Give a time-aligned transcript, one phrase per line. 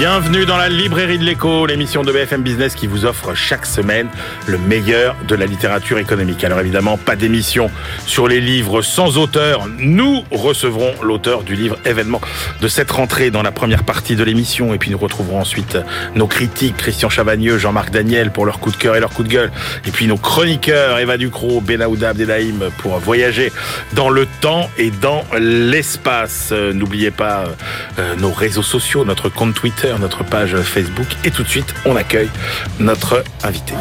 [0.00, 4.08] Bienvenue dans la librairie de l'écho, l'émission de BFM Business qui vous offre chaque semaine
[4.46, 6.42] le meilleur de la littérature économique.
[6.42, 7.70] Alors évidemment, pas d'émission
[8.06, 9.68] sur les livres sans auteur.
[9.78, 12.22] Nous recevrons l'auteur du livre événement
[12.62, 14.72] de cette rentrée dans la première partie de l'émission.
[14.72, 15.76] Et puis nous retrouverons ensuite
[16.14, 19.28] nos critiques, Christian Chavagneux, Jean-Marc Daniel pour leur coup de cœur et leur coup de
[19.28, 19.52] gueule.
[19.86, 23.52] Et puis nos chroniqueurs, Eva Ducrot, Benaouda Abdelhaim pour voyager
[23.92, 26.52] dans le temps et dans l'espace.
[26.52, 27.44] N'oubliez pas
[27.98, 31.06] euh, nos réseaux sociaux, notre compte Twitter notre page Facebook.
[31.24, 32.30] Et tout de suite, on accueille
[32.78, 33.74] notre invité.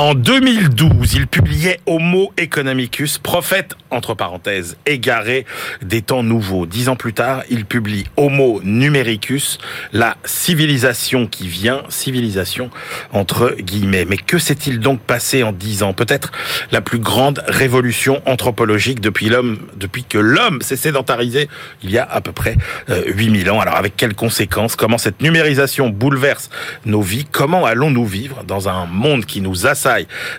[0.00, 5.44] En 2012, il publiait Homo economicus, prophète, entre parenthèses, égaré
[5.82, 6.64] des temps nouveaux.
[6.64, 9.58] Dix ans plus tard, il publie Homo numericus,
[9.92, 12.70] la civilisation qui vient, civilisation
[13.12, 14.06] entre guillemets.
[14.06, 15.92] Mais que s'est-il donc passé en dix ans?
[15.92, 16.32] Peut-être
[16.72, 21.50] la plus grande révolution anthropologique depuis l'homme, depuis que l'homme s'est sédentarisé
[21.82, 22.56] il y a à peu près
[22.88, 23.60] euh, 8000 ans.
[23.60, 24.76] Alors avec quelles conséquences?
[24.76, 26.48] Comment cette numérisation bouleverse
[26.86, 27.26] nos vies?
[27.30, 29.89] Comment allons-nous vivre dans un monde qui nous assaille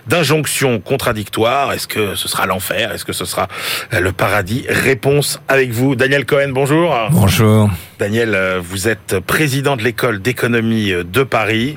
[0.06, 1.72] d'injonctions contradictoires.
[1.72, 2.92] Est-ce que ce sera l'enfer?
[2.92, 3.48] Est-ce que ce sera
[3.92, 4.64] euh, le paradis?
[4.68, 6.50] Réponse avec vous, Daniel Cohen.
[6.50, 6.96] Bonjour.
[7.10, 7.70] Bonjour.
[7.98, 11.76] Daniel, euh, vous êtes président de l'école d'économie euh, de Paris.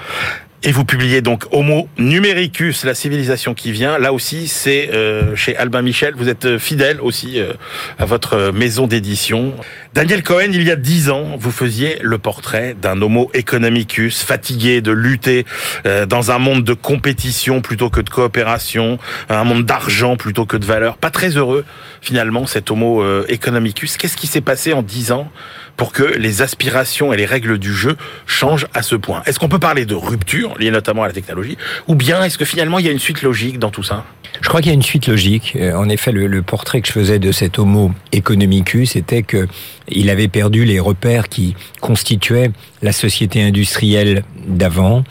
[0.64, 4.00] Et vous publiez donc Homo numericus, la civilisation qui vient.
[4.00, 6.16] Là aussi, c'est euh, chez Albin Michel.
[6.18, 7.54] Vous êtes fidèle aussi euh,
[8.00, 9.54] à votre maison d'édition.
[9.94, 14.82] Daniel Cohen, il y a dix ans, vous faisiez le portrait d'un Homo economicus, fatigué
[14.82, 15.46] de lutter
[15.86, 18.98] euh, dans un monde de compétition plutôt que de coopération,
[19.30, 20.98] un monde d'argent plutôt que de valeur.
[20.98, 21.64] Pas très heureux,
[22.02, 23.98] finalement, cet Homo economicus.
[23.98, 25.32] Qu'est-ce qui s'est passé en dix ans
[25.78, 29.50] pour que les aspirations et les règles du jeu changent à ce point Est-ce qu'on
[29.50, 32.86] peut parler de rupture, liée notamment à la technologie, ou bien est-ce que finalement il
[32.86, 34.06] y a une suite logique dans tout ça?
[34.42, 35.58] Je crois qu'il y a une suite logique.
[35.76, 39.48] En effet, le, portrait que je faisais de cet Homo economicus était que
[39.88, 42.52] il avait perdu les repères qui constituaient
[42.82, 45.04] la société industrielle d'avant,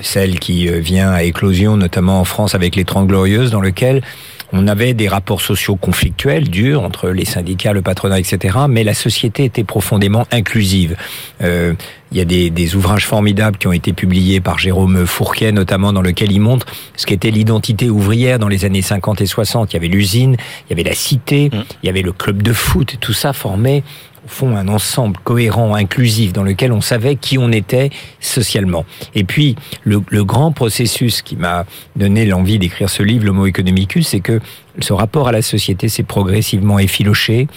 [0.00, 4.02] celle qui vient à éclosion notamment en France avec les Trente Glorieuses, dans lequel
[4.52, 8.58] on avait des rapports sociaux conflictuels, durs, entre les syndicats, le patronat, etc.
[8.68, 10.96] Mais la société était profondément inclusive.
[11.42, 11.74] Euh,
[12.10, 15.94] il y a des, des, ouvrages formidables qui ont été publiés par Jérôme Fourquet, notamment
[15.94, 19.72] dans lequel il montre ce qu'était l'identité ouvrière dans les années 50 et 60.
[19.72, 20.36] Il y avait l'usine,
[20.66, 21.62] il y avait la cité, mmh.
[21.82, 22.96] il y avait le club de foot.
[23.00, 23.82] Tout ça formait
[24.24, 27.90] au fond un ensemble cohérent, inclusif, dans lequel on savait qui on était
[28.20, 28.84] socialement.
[29.14, 31.64] Et puis, le, grand processus qui m'a
[31.96, 34.40] donné l'envie d'écrire ce livre, l'Homo economicus, c'est que
[34.78, 37.48] ce rapport à la société s'est progressivement effiloché,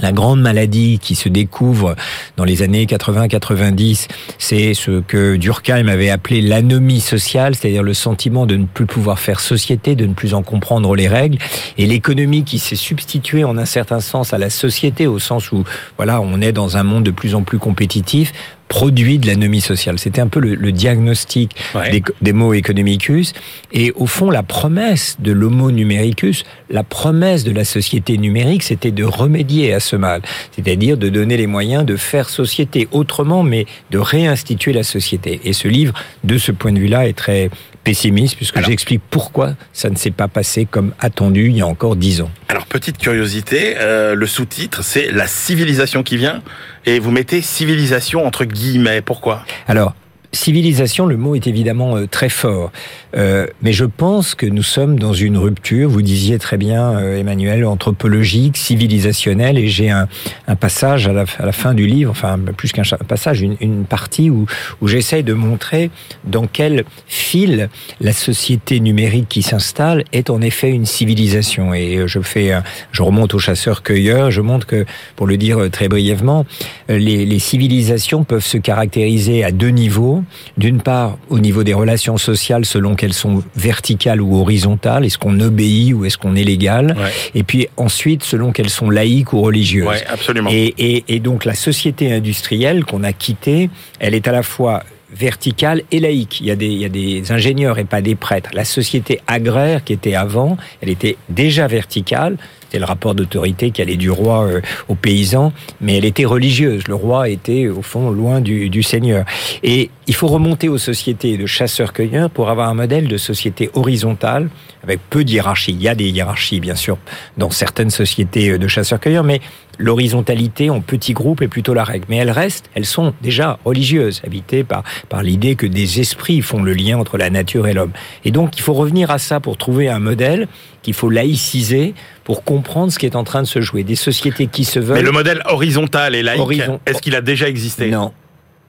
[0.00, 1.96] la grande maladie qui se découvre
[2.36, 4.08] dans les années 80-90,
[4.38, 9.18] c'est ce que Durkheim avait appelé l'anomie sociale, c'est-à-dire le sentiment de ne plus pouvoir
[9.18, 11.38] faire société, de ne plus en comprendre les règles,
[11.78, 15.64] et l'économie qui s'est substituée en un certain sens à la société, au sens où
[15.96, 18.32] voilà, on est dans un monde de plus en plus compétitif,
[18.72, 19.98] produit de l'anomie sociale.
[19.98, 21.90] C'était un peu le, le diagnostic ouais.
[21.90, 23.34] des, des, mots economicus.
[23.70, 28.90] Et au fond, la promesse de l'homo numericus, la promesse de la société numérique, c'était
[28.90, 30.22] de remédier à ce mal.
[30.52, 35.42] C'est-à-dire de donner les moyens de faire société autrement, mais de réinstituer la société.
[35.44, 35.92] Et ce livre,
[36.24, 37.50] de ce point de vue-là, est très
[37.84, 41.96] pessimiste, puisque j'explique pourquoi ça ne s'est pas passé comme attendu il y a encore
[41.96, 42.30] dix ans.
[42.48, 46.42] Alors, petite curiosité, euh, le sous-titre, c'est La civilisation qui vient,
[46.86, 49.02] et vous mettez civilisation entre guillemets.
[49.02, 49.44] Pourquoi?
[49.66, 49.94] Alors,
[50.32, 52.72] civilisation, le mot est évidemment euh, très fort,
[53.16, 55.90] euh, mais je pense que nous sommes dans une rupture.
[55.90, 60.08] Vous disiez très bien, euh, Emmanuel, anthropologique, civilisationnelle, et j'ai un,
[60.48, 63.84] un, passage à la, à la, fin du livre, enfin plus qu'un passage, une, une,
[63.84, 64.46] partie où,
[64.80, 65.90] où j'essaye de montrer
[66.24, 67.68] dans quel fil
[68.00, 71.74] la société numérique qui s'installe est en effet une civilisation.
[71.74, 72.52] Et je fais,
[72.92, 76.46] je remonte aux chasseurs-cueilleurs, je montre que, pour le dire très brièvement,
[76.88, 80.21] les, les civilisations peuvent se caractériser à deux niveaux
[80.56, 85.38] d'une part, au niveau des relations sociales, selon qu'elles sont verticales ou horizontales, est-ce qu'on
[85.40, 87.10] obéit ou est-ce qu'on est légal ouais.
[87.34, 89.86] Et puis ensuite, selon qu'elles sont laïques ou religieuses.
[89.86, 90.50] Ouais, absolument.
[90.52, 94.82] Et, et, et donc la société industrielle qu'on a quittée, elle est à la fois
[95.14, 96.40] verticale et laïque.
[96.40, 98.50] Il y, a des, il y a des ingénieurs et pas des prêtres.
[98.54, 102.36] La société agraire qui était avant, elle était déjà verticale.
[102.72, 105.52] C'était le rapport d'autorité qui allait du roi euh, aux paysans,
[105.82, 106.88] mais elle était religieuse.
[106.88, 109.26] Le roi était, au fond, loin du, du seigneur.
[109.62, 114.48] Et il faut remonter aux sociétés de chasseurs-cueilleurs pour avoir un modèle de société horizontale,
[114.82, 115.74] avec peu de.
[115.74, 116.96] Il y a des hiérarchies, bien sûr,
[117.36, 119.42] dans certaines sociétés de chasseurs-cueilleurs, mais
[119.82, 122.06] l'horizontalité en petits groupes est plutôt la règle.
[122.08, 126.62] Mais elles restent, elles sont déjà religieuses, habitées par, par l'idée que des esprits font
[126.62, 127.92] le lien entre la nature et l'homme.
[128.24, 130.48] Et donc, il faut revenir à ça pour trouver un modèle
[130.82, 131.94] qu'il faut laïciser
[132.24, 133.84] pour comprendre ce qui est en train de se jouer.
[133.84, 134.96] Des sociétés qui se veulent...
[134.96, 137.90] Mais le modèle horizontal et laïque, est-ce qu'il a déjà existé?
[137.90, 138.12] Non,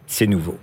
[0.08, 0.58] c'est nouveau.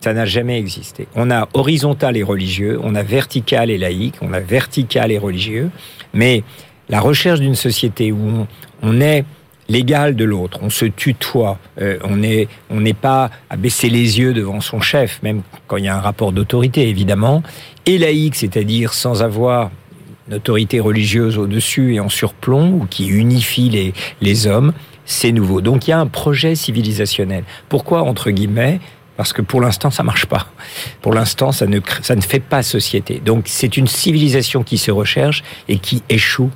[0.00, 1.06] Ça n'a jamais existé.
[1.14, 5.70] On a horizontal et religieux, on a vertical et laïque, on a vertical et religieux,
[6.14, 6.42] mais
[6.88, 8.46] la recherche d'une société où
[8.82, 9.24] on, est
[9.70, 14.34] l'égal de l'autre, on se tutoie, euh, on n'est on pas à baisser les yeux
[14.34, 17.42] devant son chef, même quand il y a un rapport d'autorité évidemment,
[17.86, 19.70] et laïque, c'est-à-dire sans avoir
[20.28, 24.72] une autorité religieuse au-dessus et en surplomb, ou qui unifie les, les hommes,
[25.04, 25.60] c'est nouveau.
[25.60, 27.44] Donc il y a un projet civilisationnel.
[27.68, 28.80] Pourquoi, entre guillemets,
[29.16, 30.46] parce que pour l'instant, ça marche pas.
[31.02, 33.20] Pour l'instant, ça ne, ça ne fait pas société.
[33.22, 36.50] Donc, c'est une civilisation qui se recherche et qui échoue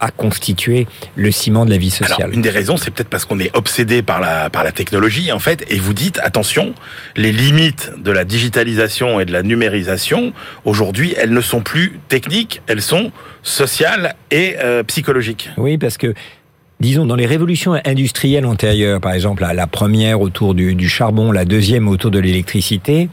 [0.00, 2.16] à constituer le ciment de la vie sociale.
[2.18, 5.30] Alors, une des raisons, c'est peut-être parce qu'on est obsédé par la, par la technologie,
[5.30, 6.74] en fait, et vous dites, attention,
[7.16, 10.32] les limites de la digitalisation et de la numérisation,
[10.64, 13.12] aujourd'hui, elles ne sont plus techniques, elles sont
[13.42, 15.50] sociales et euh, psychologiques.
[15.56, 16.14] Oui, parce que
[16.80, 21.88] disons, dans les révolutions industrielles antérieures, par exemple la, première autour du, charbon, la deuxième
[21.88, 23.08] autour de l'électricité,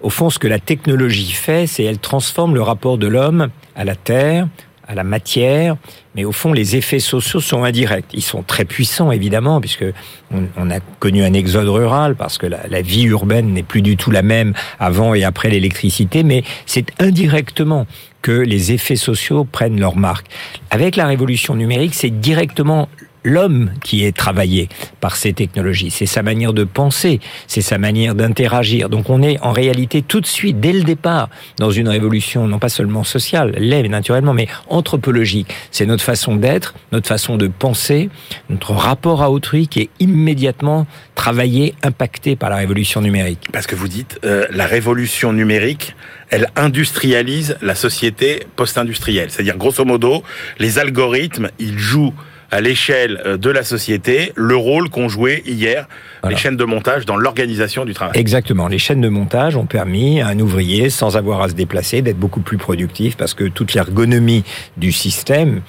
[0.00, 3.84] au fond, ce que la technologie fait, c'est elle transforme le rapport de l'homme à
[3.84, 4.46] la terre,
[4.88, 5.76] à la matière,
[6.14, 8.06] mais au fond, les effets sociaux sont indirects.
[8.14, 9.84] Ils sont très puissants, évidemment, puisque
[10.32, 13.98] on, a connu un exode rural, parce que la, la vie urbaine n'est plus du
[13.98, 17.86] tout la même avant et après l'électricité, mais c'est indirectement
[18.22, 20.26] que les effets sociaux prennent leur marque.
[20.70, 22.88] Avec la révolution numérique, c'est directement
[23.24, 24.68] l'homme qui est travaillé
[25.00, 25.90] par ces technologies.
[25.90, 28.88] C'est sa manière de penser, c'est sa manière d'interagir.
[28.88, 31.28] Donc on est en réalité tout de suite, dès le départ,
[31.58, 35.54] dans une révolution non pas seulement sociale, l'est naturellement, mais anthropologique.
[35.70, 38.10] C'est notre façon d'être, notre façon de penser,
[38.50, 43.48] notre rapport à autrui qui est immédiatement travaillé, impacté par la révolution numérique.
[43.52, 45.94] Parce que vous dites, euh, la révolution numérique,
[46.30, 49.30] elle industrialise la société post-industrielle.
[49.30, 50.22] C'est-à-dire, grosso modo,
[50.58, 52.14] les algorithmes, ils jouent
[52.50, 55.86] à l'échelle euh, de la société le rôle qu'ont joué hier
[56.28, 58.18] les chaînes de montage dans l'organisation du travail.
[58.18, 58.68] Exactement.
[58.68, 62.18] Les chaînes de montage ont permis à un ouvrier, sans avoir à se déplacer, d'être
[62.18, 64.44] beaucoup plus productif parce que toute l'ergonomie
[64.76, 65.62] du système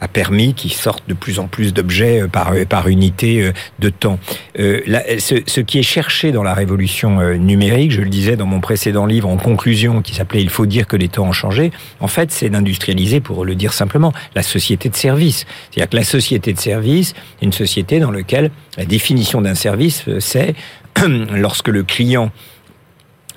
[0.00, 3.52] a permis qu'ils sortent de plus en plus d'objets euh, par, euh, par unité euh,
[3.78, 4.18] de temps.
[4.56, 9.06] ce, ce, qui est cherché dans la révolution numérique, je le disais dans mon précédent
[9.06, 11.70] livre en conclusion qui s'appelait Il faut dire que les temps ont changé,
[12.00, 15.46] en fait c'est d'industrialiser, pour le dire simplement, la société de service.
[15.70, 20.04] C'est-à-dire que la société de service est une société dans laquelle la définition d'un service,
[20.18, 20.54] c'est
[21.32, 22.30] lorsque le client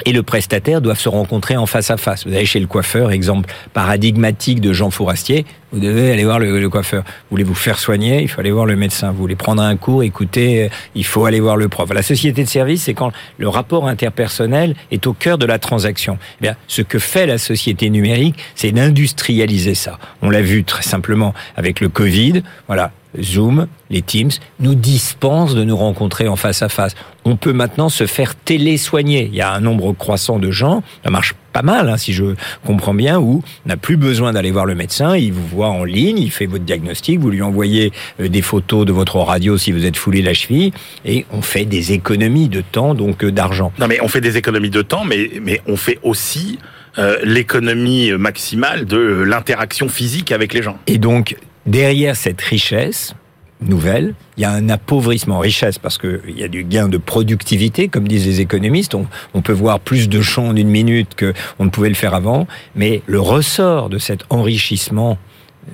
[0.06, 2.26] et le prestataire doivent se rencontrer en face à face.
[2.26, 6.70] Vous allez chez le coiffeur, exemple paradigmatique de Jean Fourastier, vous devez aller voir le,
[6.70, 7.04] coiffeur.
[7.04, 9.12] Vous voulez vous faire soigner, il faut aller voir le médecin.
[9.12, 11.90] Vous voulez prendre un cours, écouter, il faut aller voir le prof.
[11.94, 16.18] La société de service, c'est quand le rapport interpersonnel est au cœur de la transaction.
[16.40, 20.00] Eh bien, ce que fait la société numérique, c'est d'industrialiser ça.
[20.22, 22.44] On l'a vu très simplement avec le Covid.
[22.68, 26.96] Voilà, Zoom, les Teams, nous dispensent de nous rencontrer en face à face.
[27.26, 29.30] On peut maintenant se faire télésoigner.
[29.32, 32.36] Il y a un nombre croissant de gens, ça marche pas mal, hein, si je
[32.66, 35.84] comprends bien, où on n'a plus besoin d'aller voir le médecin, il vous voit en
[35.84, 39.72] ligne, il fait votre diagnostic, vous lui envoyez euh, des photos de votre radio si
[39.72, 40.72] vous êtes foulé la cheville,
[41.04, 43.72] et on fait des économies de temps, donc euh, d'argent.
[43.80, 46.60] Non mais on fait des économies de temps, mais, mais on fait aussi
[47.00, 50.78] euh, l'économie maximale de l'interaction physique avec les gens.
[50.88, 53.14] Et donc, derrière cette richesse
[53.62, 57.88] nouvelle, il y a un appauvrissement richesse parce qu'il y a du gain de productivité,
[57.88, 58.96] comme disent les économistes.
[58.96, 62.48] On, peut voir plus de champs en une minute qu'on ne pouvait le faire avant,
[62.76, 65.18] mais le ressort de cet enrichissement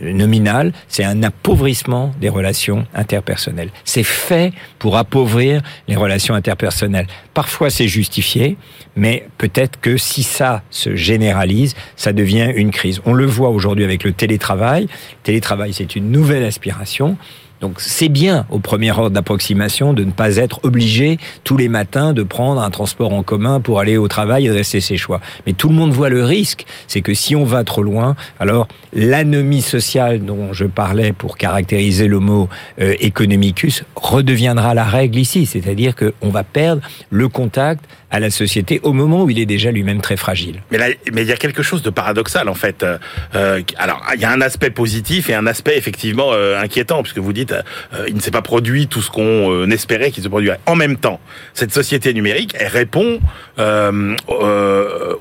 [0.02, 3.70] nominal, c'est un appauvrissement des relations interpersonnelles.
[3.86, 7.08] C'est fait pour appauvrir les relations interpersonnelles.
[7.34, 8.58] Parfois c'est justifié,
[8.96, 13.02] mais peut-être que si ça se généralise, ça devient une crise.
[13.06, 14.88] On le voit aujourd'hui avec le télétravail.
[15.24, 17.18] Télétravail, c'est une nouvelle aspiration.
[17.64, 22.12] Donc c'est bien au premier ordre d'approximation de ne pas être obligé tous les matins
[22.12, 25.22] de prendre un transport en commun pour aller au travail et rester ses choix.
[25.46, 28.68] Mais tout le monde voit le risque, c'est que si on va trop loin, alors
[28.92, 32.50] l'anomie sociale dont je parlais pour caractériser le mot
[32.82, 38.80] euh, economicus redeviendra la règle ici, c'est-à-dire qu'on va perdre le contact à la société
[38.84, 40.62] au moment où il est déjà lui-même très fragile.
[40.72, 42.84] Mais là, mais il y a quelque chose de paradoxal en fait.
[42.84, 47.18] Euh, alors, il y a un aspect positif et un aspect effectivement euh, inquiétant, puisque
[47.18, 47.54] vous dites
[47.94, 50.60] euh, il ne s'est pas produit tout ce qu'on euh, espérait qu'il se produirait.
[50.68, 51.20] En même temps,
[51.56, 53.20] cette société numérique, elle répond
[53.60, 54.16] euh,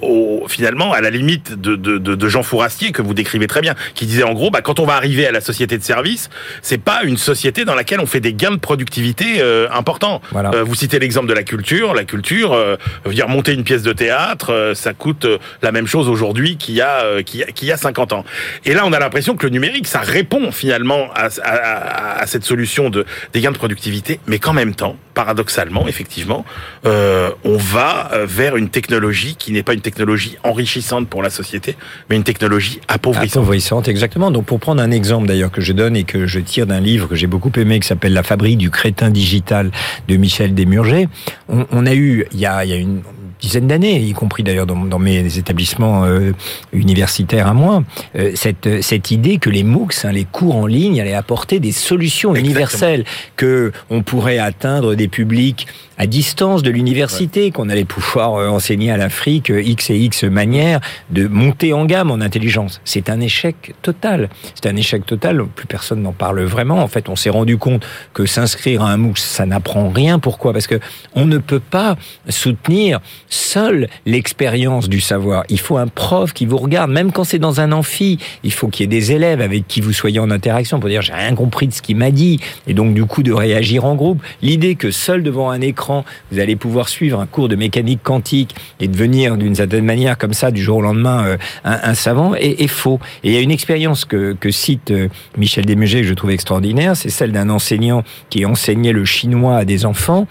[0.02, 3.74] au, finalement à la limite de, de, de, Jean Fourastier que vous décrivez très bien,
[3.94, 6.30] qui disait en gros, bah, quand on va arriver à la société de service,
[6.62, 10.20] c'est pas une société dans laquelle on fait des gains de productivité euh, importants.
[10.34, 11.94] Euh, vous citez l'exemple de la culture.
[11.94, 12.76] La culture, euh,
[13.10, 15.26] dire monter une pièce de théâtre, ça coûte
[15.62, 18.24] la même chose aujourd'hui qu'il y a qu'il y, y, a 50 ans.
[18.64, 22.44] Et là, on a l'impression que le numérique, ça répond finalement à, à, à cette
[22.44, 26.44] solution de des gains de productivité, mais qu'en même temps, paradoxalement, effectivement,
[26.86, 31.76] euh, on va vers une technologie qui n'est pas une technologie enrichissante pour la société,
[32.08, 33.42] mais une technologie appauvrissante.
[33.42, 34.30] Appauvrissante, exactement.
[34.30, 37.08] Donc pour prendre un exemple d'ailleurs que je donne et que je tire d'un livre
[37.08, 39.70] que j'ai beaucoup aimé qui s'appelle La fabrique du crétin digital
[40.08, 41.08] de Michel Desmurger,
[41.48, 43.02] on, on a eu il y a, il y a une
[43.42, 46.32] dizaine d'années, y compris d'ailleurs dans, dans, mes établissements euh,
[46.72, 47.82] universitaires à moi,
[48.16, 51.72] euh, cette, cette idée que les MOOCs, hein, les cours en ligne, allaient apporter des
[51.72, 53.04] solutions universelles,
[53.36, 55.66] que on pourrait atteindre des publics
[55.98, 60.80] à distance de l'université, qu'on allait pouvoir euh, enseigner à l'Afrique X et X manières
[61.10, 62.80] de monter en gamme en intelligence.
[62.84, 64.28] C'est un échec total.
[64.54, 65.44] C'est un échec total.
[65.46, 66.82] Plus personne n'en parle vraiment.
[66.82, 67.84] En fait, on s'est rendu compte
[68.14, 70.18] que s'inscrire à un MOOC, ça n'apprend rien.
[70.18, 70.52] Pourquoi?
[70.52, 70.80] Parce que
[71.14, 71.96] on ne peut pas
[72.28, 73.00] soutenir
[73.32, 75.44] seule l'expérience du savoir.
[75.48, 78.18] Il faut un prof qui vous regarde, même quand c'est dans un amphi.
[78.44, 81.02] Il faut qu'il y ait des élèves avec qui vous soyez en interaction pour dire
[81.02, 83.94] j'ai rien compris de ce qu'il m'a dit et donc du coup de réagir en
[83.94, 84.22] groupe.
[84.42, 88.54] L'idée que seul devant un écran vous allez pouvoir suivre un cours de mécanique quantique
[88.80, 92.66] et devenir d'une certaine manière comme ça du jour au lendemain euh, un, savant est,
[92.66, 93.00] faux.
[93.24, 96.96] Et il y a une expérience que, cite euh, Michel Desmugers que je trouve extraordinaire,
[96.96, 100.26] c'est celle d'un enseignant qui enseignait le chinois à des enfants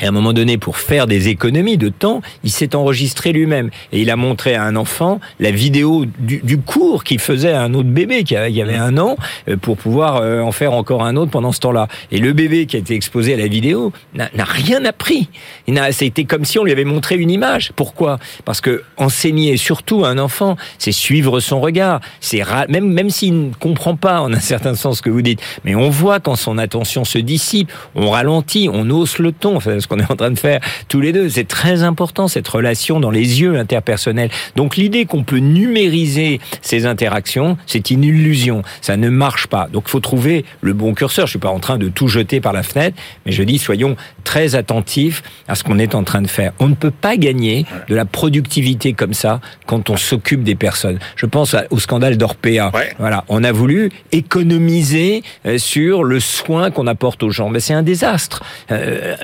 [0.00, 3.70] et à un moment donné, pour faire des économies de temps, il s'est enregistré lui-même.
[3.92, 7.74] Et il a montré à un enfant la vidéo du, cours qu'il faisait à un
[7.74, 9.16] autre bébé qui avait un an,
[9.48, 11.88] euh, pour pouvoir euh, en faire encore un autre pendant ce temps-là.
[12.10, 15.28] Et le bébé qui a été exposé à la vidéo n'a rien appris.
[16.00, 17.72] Été comme si on lui avait montré une image.
[17.76, 18.18] Pourquoi?
[18.44, 22.00] Parce que enseigner surtout à un enfant, c'est suivre son regard.
[22.20, 25.40] C'est même même s'il ne comprend pas en un certain sens ce que vous dites,
[25.64, 29.58] mais on voit quand son attention se dissipe, on ralentit, on hausse le ton.
[29.90, 31.28] Qu'on est en train de faire tous les deux.
[31.28, 34.30] C'est très important cette relation dans les yeux interpersonnels.
[34.56, 38.62] Donc l'idée qu'on peut numériser ces interactions, c'est une illusion.
[38.80, 39.68] Ça ne marche pas.
[39.72, 41.26] Donc il faut trouver le bon curseur.
[41.26, 43.96] Je suis pas en train de tout jeter par la fenêtre, mais je dis soyons
[44.22, 46.52] très attentifs à ce qu'on est en train de faire.
[46.60, 50.98] On ne peut pas gagner de la productivité comme ça quand on s'occupe des personnes.
[51.16, 52.70] Je pense au scandale d'Orpea.
[52.98, 57.74] Voilà, on a voulu économiser euh, sur le soin qu'on apporte aux gens, mais c'est
[57.74, 58.42] un désastre.
[58.70, 59.16] Euh,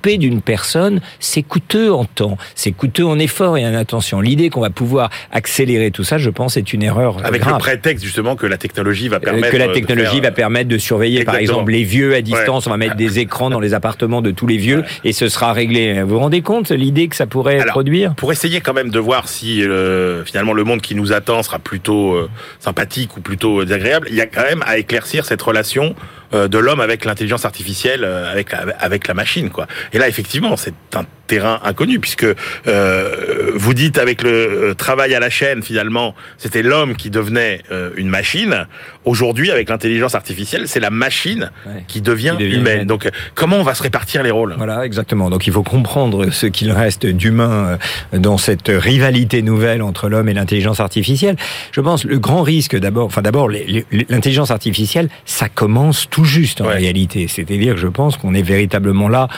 [0.00, 4.20] s'occuper d'une personne, c'est coûteux en temps, c'est coûteux en effort et en attention.
[4.20, 8.04] L'idée qu'on va pouvoir accélérer tout ça, je pense, est une erreur Avec le prétexte
[8.04, 11.36] justement que la technologie va euh, permettre que la technologie va permettre de surveiller, par
[11.36, 12.66] exemple, les vieux à distance.
[12.66, 15.52] On va mettre des écrans dans les appartements de tous les vieux et ce sera
[15.52, 16.02] réglé.
[16.02, 18.14] Vous vous rendez compte l'idée que ça pourrait produire?
[18.14, 21.58] Pour essayer quand même de voir si euh, finalement le monde qui nous attend sera
[21.58, 22.28] plutôt euh,
[22.58, 25.94] sympathique ou plutôt désagréable, il y a quand même à éclaircir cette relation
[26.32, 29.66] de l'homme avec l'intelligence artificielle, avec avec la machine, quoi.
[29.92, 32.26] Et là, effectivement, c'est un terrain inconnu, puisque
[32.66, 37.62] euh, vous dites avec le euh, travail à la chaîne, finalement, c'était l'homme qui devenait
[37.70, 38.66] euh, une machine.
[39.04, 41.52] Aujourd'hui, avec l'intelligence artificielle, c'est la machine
[41.86, 42.86] qui, devient humaine.
[42.86, 44.54] Donc, comment on va se répartir les rôles?
[44.56, 45.30] Voilà, exactement.
[45.30, 47.78] Donc, il faut comprendre ce qu'il reste d'humain
[48.12, 51.36] dans cette rivalité nouvelle entre l'homme et l'intelligence artificielle.
[51.72, 56.68] Je pense le grand risque, d'abord, enfin d'abord, l'intelligence artificielle, ça commence tout juste en
[56.68, 57.28] réalité.
[57.28, 59.28] C'est-à-dire je pense qu'on est véritablement là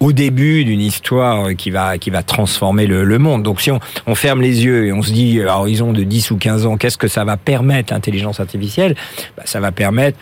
[0.00, 3.42] au début d'une histoire qui va qui va transformer le, le monde.
[3.42, 6.30] Donc si on, on, ferme les yeux et on se dit à horizon de 10
[6.30, 8.94] ou 15 ans, qu'est-ce que ça va permettre l'intelligence artificielle?
[9.36, 10.18] Bah, Ça va permettre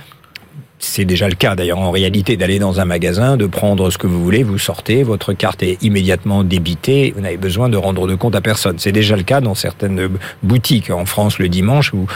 [0.78, 4.06] c'est déjà le cas d'ailleurs en réalité d'aller dans un magasin, de prendre ce que
[4.06, 8.14] vous voulez, vous sortez, votre carte est immédiatement débitée, vous n'avez besoin de rendre de
[8.14, 8.78] compte à personne.
[8.78, 10.08] C'est déjà le cas dans certaines
[10.42, 12.06] boutiques en France le dimanche où,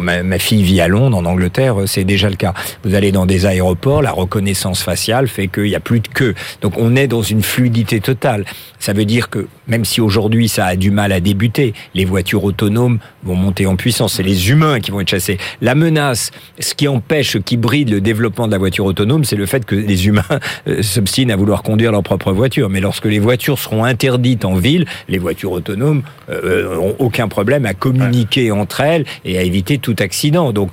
[0.00, 2.54] ma, fille vit à Londres, en Angleterre, c'est déjà le cas.
[2.84, 6.34] Vous allez dans des aéroports, la reconnaissance faciale fait qu'il n'y a plus de queue.
[6.60, 8.44] Donc on est dans une fluidité totale.
[8.78, 12.44] Ça veut dire que même si aujourd'hui ça a du mal à débuter, les voitures
[12.44, 15.38] autonomes vont monter en puissance, c'est les humains qui vont être chassés.
[15.60, 19.46] La menace, ce qui empêche, qui bride le développement de la voiture autonome, c'est le
[19.46, 20.22] fait que les humains
[20.68, 22.68] euh, s'obstinent à vouloir conduire leur propre voiture.
[22.68, 27.66] Mais lorsque les voitures seront interdites en ville, les voitures autonomes euh, ont aucun problème
[27.66, 30.52] à communiquer entre elles et à éviter tout accident.
[30.52, 30.70] Donc,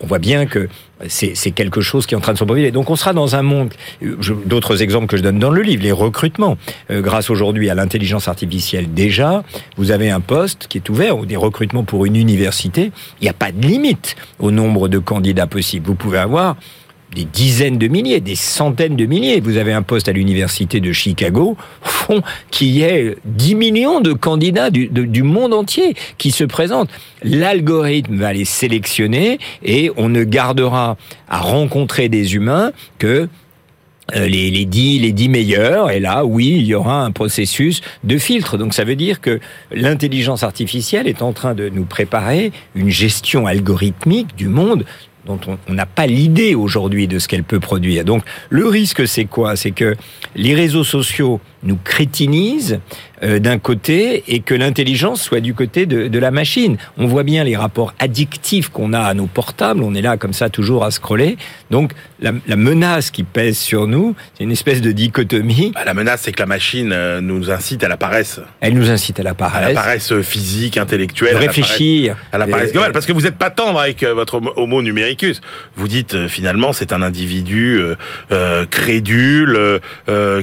[0.00, 0.68] on voit bien que
[1.08, 2.72] c'est quelque chose qui est en train de se produire.
[2.72, 3.70] Donc on sera dans un monde,
[4.46, 6.56] d'autres exemples que je donne dans le livre, les recrutements.
[6.90, 9.42] Euh, grâce aujourd'hui à l'intelligence artificielle déjà,
[9.76, 13.30] vous avez un poste qui est ouvert, ou des recrutements pour une université, il n'y
[13.30, 15.86] a pas de limite au nombre de candidats possibles.
[15.86, 16.56] Vous pouvez avoir
[17.14, 19.40] des dizaines de milliers, des centaines de milliers.
[19.40, 24.70] Vous avez un poste à l'université de Chicago, fond, qui est 10 millions de candidats
[24.70, 26.90] du, du monde entier qui se présentent.
[27.22, 30.96] L'algorithme va les sélectionner et on ne gardera
[31.28, 33.28] à rencontrer des humains que
[34.16, 37.80] euh, les, les, dix, les dix meilleurs, et là, oui, il y aura un processus
[38.02, 38.56] de filtre.
[38.56, 39.40] Donc ça veut dire que
[39.72, 44.84] l'intelligence artificielle est en train de nous préparer une gestion algorithmique du monde
[45.26, 48.04] dont on n'a pas l'idée aujourd'hui de ce qu'elle peut produire.
[48.04, 49.56] Donc le risque, c'est quoi?
[49.56, 49.96] C'est que
[50.34, 52.80] les réseaux sociaux nous crétinisent
[53.22, 56.78] euh, d'un côté et que l'intelligence soit du côté de, de, la machine.
[56.96, 59.82] On voit bien les rapports addictifs qu'on a à nos portables.
[59.82, 61.36] On est là comme ça toujours à scroller.
[61.70, 65.72] Donc la, la menace qui pèse sur nous, c'est une espèce de dichotomie.
[65.74, 68.40] Bah, la menace, c'est que la machine euh, nous incite à la paresse.
[68.60, 69.64] Elle nous incite à la paresse.
[69.64, 71.34] À la paresse physique, intellectuelle.
[71.34, 72.16] De réfléchir.
[72.32, 72.92] À la paresse, globale.
[72.92, 75.40] Parce que vous n'êtes pas tendre avec euh, votre homo numericus.
[75.76, 77.82] Vous dites finalement c'est un individu
[78.32, 79.80] euh, crédule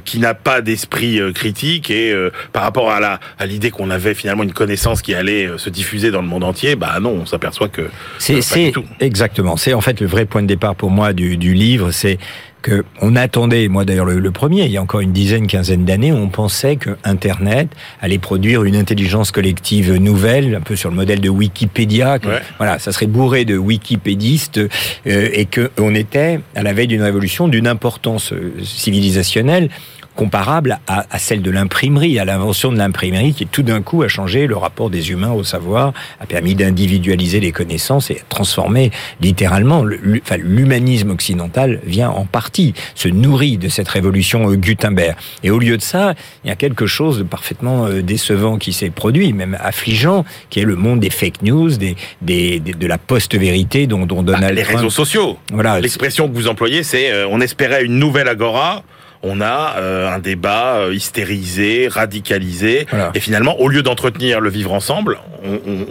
[0.06, 2.14] qui n'a pas d'esprit critique et
[2.54, 5.70] par rapport à la à l'idée qu'on avait finalement une connaissance qui allait euh, se
[5.70, 9.58] diffuser dans le monde entier, bah non, on s'aperçoit que c'est c'est exactement.
[9.58, 12.18] C'est en fait le vrai point de départ pour moi du, du livre, c'est
[12.62, 16.12] que on attendait, moi d'ailleurs le, premier, il y a encore une dizaine, quinzaine d'années,
[16.12, 17.70] on pensait que Internet
[18.02, 22.20] allait produire une intelligence collective nouvelle, un peu sur le modèle de Wikipédia.
[22.20, 26.88] Que, Voilà, ça serait bourré de wikipédistes euh, et que on était à la veille
[26.88, 29.70] d'une révolution d'une importance euh, civilisationnelle
[30.18, 34.10] comparable à, à celle de l'imprimerie, à l'invention de l'imprimerie qui tout d'un coup a
[34.10, 38.92] changé le rapport des humains au savoir, a permis d'individualiser les connaissances et a transformé
[39.22, 45.16] littéralement l'humanisme occidental vient en partie, se nourrit de cette révolution euh, Gutenberg.
[45.44, 48.74] Et au lieu de ça, il y a quelque chose de parfaitement euh, décevant qui
[48.74, 52.98] s'est produit, même affligeant, qui est le monde des fake news, des, des, de la
[52.98, 55.38] post-vérité dont, dont Donald bah, Les réseaux sociaux.
[55.54, 55.80] Voilà.
[55.80, 58.84] L'expression que vous employez, c'est euh, on espérait une nouvelle agora
[59.24, 64.74] on a euh, un débat euh, hystérisé, radicalisé, et finalement, au lieu d'entretenir le vivre
[64.74, 65.20] ensemble,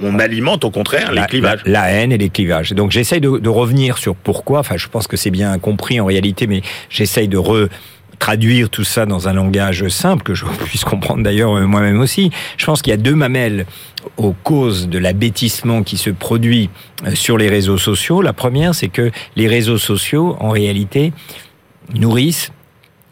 [0.02, 1.60] on, alimente au contraire les clivages.
[1.66, 2.72] La, haine et les clivages.
[2.72, 6.46] Donc j'essaye de, revenir sur pourquoi, enfin je pense que c'est bien compris en réalité,
[6.46, 7.38] mais j'essaye de
[8.18, 12.30] traduire tout ça dans un langage simple que je puisse comprendre d'ailleurs euh, moi-même aussi.
[12.56, 13.66] Je pense qu'il y a deux mamelles
[14.16, 16.70] aux causes de l'abêtissement qui se produit
[17.14, 18.22] sur les réseaux sociaux.
[18.22, 21.12] La première, c'est que les réseaux sociaux, en réalité,
[21.94, 22.52] nourrissent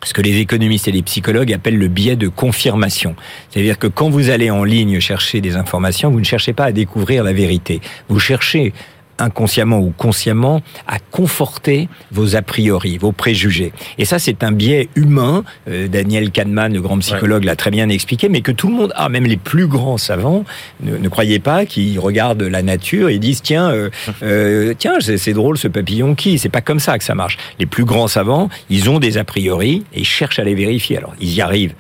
[0.05, 3.17] ce que les économistes et les psychologues appellent le biais de confirmation.
[3.51, 6.73] C'est-à-dire que quand vous allez en ligne chercher des informations, vous ne cherchez pas à
[6.73, 7.81] découvrir la vérité.
[8.09, 8.73] Vous cherchez
[9.19, 13.73] inconsciemment ou consciemment à conforter vos a priori, vos préjugés.
[13.99, 15.45] Et ça, c'est un biais humain.
[15.69, 18.93] Euh, Daniel Kahneman, le grand psychologue, l'a très bien expliqué, mais que tout le monde,
[18.97, 20.45] ah, même les plus grands savants,
[20.83, 23.91] ne, ne croyez pas qu'ils regardent la nature et disent tiens, euh,
[24.23, 26.39] euh, tiens, c'est drôle ce papillon qui?
[26.39, 27.39] C'est pas comme ça que ça marche.
[27.59, 30.99] Les plus grands savants, ils ont des a priori et ils cherchent à les vérifier.
[30.99, 31.75] Alors, ils y arrivent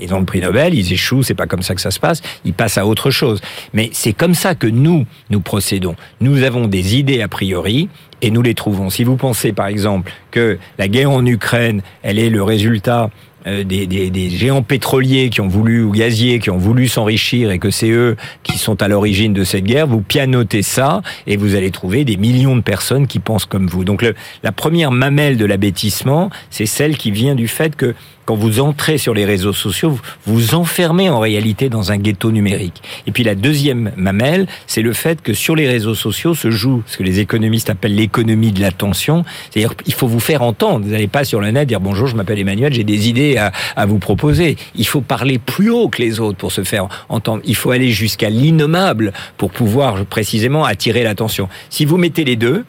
[0.00, 2.22] ils ont le prix Nobel, ils échouent, c'est pas comme ça que ça se passe,
[2.44, 3.40] ils passent à autre chose.
[3.72, 5.96] Mais c'est comme ça que nous, nous procédons.
[6.20, 7.88] Nous avons des idées a priori
[8.22, 8.90] et nous les trouvons.
[8.90, 13.10] Si vous pensez par exemple que la guerre en Ukraine, elle est le résultat
[13.46, 17.52] euh, des, des, des, géants pétroliers qui ont voulu, ou gaziers, qui ont voulu s'enrichir
[17.52, 21.36] et que c'est eux qui sont à l'origine de cette guerre, vous pianotez ça et
[21.36, 23.84] vous allez trouver des millions de personnes qui pensent comme vous.
[23.84, 27.94] Donc le, la première mamelle de l'abêtissement, c'est celle qui vient du fait que
[28.28, 29.88] quand vous entrez sur les réseaux sociaux,
[30.26, 32.82] vous vous enfermez en réalité dans un ghetto numérique.
[33.06, 36.82] Et puis la deuxième mamelle, c'est le fait que sur les réseaux sociaux se joue
[36.84, 39.24] ce que les économistes appellent l'économie de l'attention.
[39.48, 40.84] C'est-à-dire qu'il faut vous faire entendre.
[40.84, 43.50] Vous n'allez pas sur le net dire bonjour, je m'appelle Emmanuel, j'ai des idées à,
[43.76, 44.58] à vous proposer.
[44.74, 47.40] Il faut parler plus haut que les autres pour se faire entendre.
[47.46, 51.48] Il faut aller jusqu'à l'innommable pour pouvoir précisément attirer l'attention.
[51.70, 52.66] Si vous mettez les deux,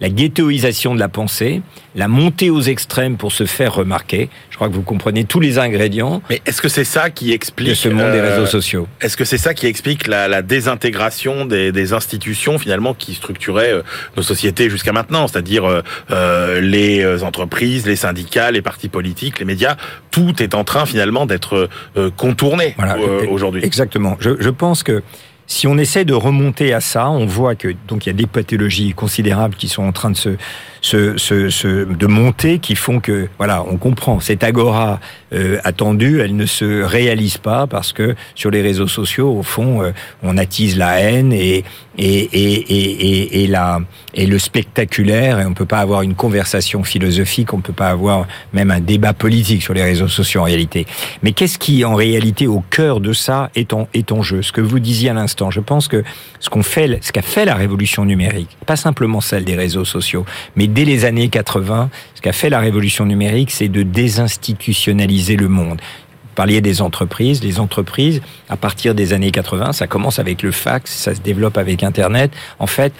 [0.00, 1.62] la ghettoisation de la pensée,
[1.94, 4.30] la montée aux extrêmes pour se faire remarquer.
[4.50, 6.22] Je crois que vous comprenez tous les ingrédients.
[6.30, 9.38] Mais est-ce que c'est ça qui explique ce monde des réseaux sociaux Est-ce que c'est
[9.38, 13.82] ça qui explique la, la désintégration des, des, institutions finalement qui structuraient euh,
[14.16, 19.38] nos sociétés jusqu'à maintenant, c'est-à-dire euh, euh les euh, entreprises, les syndicats, les partis politiques,
[19.38, 19.76] les médias,
[20.10, 21.68] tout est en train finalement d'être
[22.16, 22.96] contourné voilà,
[23.28, 23.64] aujourd'hui.
[23.64, 24.16] Exactement.
[24.20, 25.02] Je, je pense que
[25.50, 28.28] si on essaie de remonter à ça, on voit que donc il y a des
[28.28, 30.36] pathologies considérables qui sont en train de se,
[30.80, 35.00] se, se, se de monter, qui font que voilà, on comprend cette agora
[35.32, 39.82] euh, attendue, elle ne se réalise pas parce que sur les réseaux sociaux, au fond,
[39.82, 41.64] euh, on attise la haine et
[41.98, 43.80] et, et, et, et, la,
[44.14, 48.26] et le spectaculaire, et on peut pas avoir une conversation philosophique, on peut pas avoir
[48.54, 50.86] même un débat politique sur les réseaux sociaux en réalité.
[51.22, 54.40] Mais qu'est-ce qui, en réalité, au cœur de ça, est en, est en jeu?
[54.40, 55.50] Ce que vous disiez à l'instant instant.
[55.50, 56.02] Je pense que
[56.40, 60.24] ce qu'on fait, ce qu'a fait la révolution numérique, pas simplement celle des réseaux sociaux,
[60.56, 65.48] mais dès les années 80, ce qu'a fait la révolution numérique, c'est de désinstitutionnaliser le
[65.48, 65.80] monde
[66.40, 67.44] parliez des entreprises.
[67.44, 71.58] Les entreprises, à partir des années 80, ça commence avec le fax, ça se développe
[71.58, 72.32] avec Internet.
[72.58, 72.94] En fait,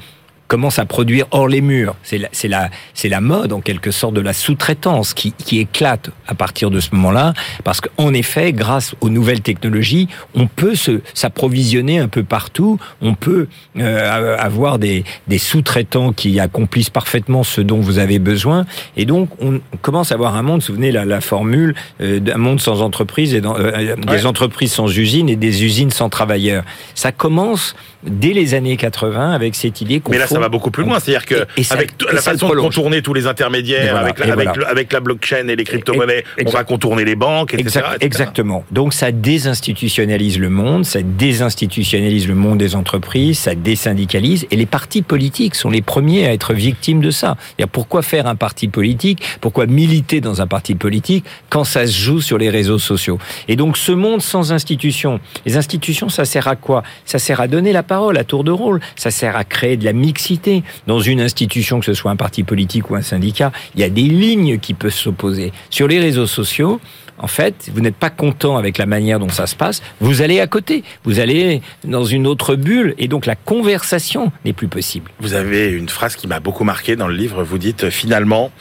[0.50, 1.94] commence à produire hors les murs.
[2.02, 5.60] C'est la, c'est la, c'est la mode en quelque sorte de la sous-traitance qui, qui
[5.60, 10.74] éclate à partir de ce moment-là, parce qu'en effet, grâce aux nouvelles technologies, on peut
[10.74, 12.78] se s'approvisionner un peu partout.
[13.00, 13.46] On peut
[13.78, 19.28] euh, avoir des, des sous-traitants qui accomplissent parfaitement ce dont vous avez besoin, et donc
[19.40, 20.62] on commence à avoir un monde.
[20.62, 24.88] Souvenez la, la formule euh, d'un monde sans entreprise et dans, euh, des entreprises sans
[24.98, 26.64] usines et des usines sans travailleurs.
[26.96, 30.70] Ça commence dès les années 80 avec cette idée qu'on Mais là, ça va beaucoup
[30.70, 30.98] plus loin.
[31.00, 34.00] C'est-à-dire que Et- et ça- avec et la façon de contourner tous les intermédiaires, voilà,
[34.06, 34.58] avec, la, et avec, voilà.
[34.60, 37.66] le- avec la blockchain et les crypto-monnaies, on va contourner les banques, etc.
[37.68, 38.06] Exact- etc.
[38.06, 38.64] exactement.
[38.70, 44.66] Donc ça désinstitutionnalise le monde, ça désinstitutionnalise le monde des entreprises, ça désyndicalise, et les
[44.66, 47.36] partis politiques sont les premiers à être victimes de ça.
[47.72, 49.22] Pourquoi faire un parti politique?
[49.40, 53.18] Pourquoi militer dans un parti politique quand ça se joue sur les réseaux sociaux?
[53.48, 56.82] Et donc ce monde sans institutions, les institutions, ça sert à quoi?
[57.04, 59.84] Ça sert à donner la parole à tour de rôle, ça sert à créer de
[59.84, 60.62] la mixité.
[60.86, 63.90] Dans une institution, que ce soit un parti politique ou un syndicat, il y a
[63.90, 65.52] des lignes qui peuvent s'opposer.
[65.70, 66.80] Sur les réseaux sociaux,
[67.18, 70.38] en fait, vous n'êtes pas content avec la manière dont ça se passe, vous allez
[70.38, 75.10] à côté, vous allez dans une autre bulle, et donc la conversation n'est plus possible.
[75.18, 77.42] Vous avez une phrase qui m'a beaucoup marqué dans le livre.
[77.42, 78.52] Vous dites finalement,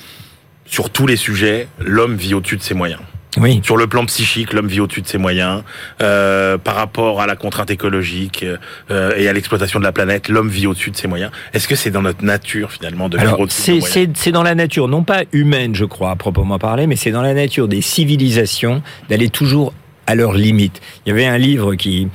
[0.65, 3.01] sur tous les sujets, l'homme vit au-dessus de ses moyens.
[3.37, 3.61] Oui.
[3.63, 5.61] Sur le plan psychique, l'homme vit au-dessus de ses moyens.
[6.01, 8.43] Euh, par rapport à la contrainte écologique
[8.89, 11.31] euh, et à l'exploitation de la planète, l'homme vit au-dessus de ses moyens.
[11.53, 14.31] Est-ce que c'est dans notre nature finalement de vivre au-dessus de c'est moyens c'est- c'est
[14.31, 17.35] dans la nature, non pas humaine, je crois, à proprement parler, mais c'est dans la
[17.35, 19.73] nature des civilisations d'aller toujours
[20.07, 20.81] à leurs limites.
[21.05, 22.07] Il y avait un livre qui,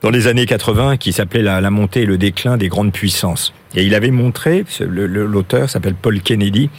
[0.00, 3.52] dans les années 80, qui s'appelait la, la montée et le déclin des grandes puissances.
[3.74, 6.70] Et il avait montré, ce- le- le- l'auteur s'appelle Paul Kennedy,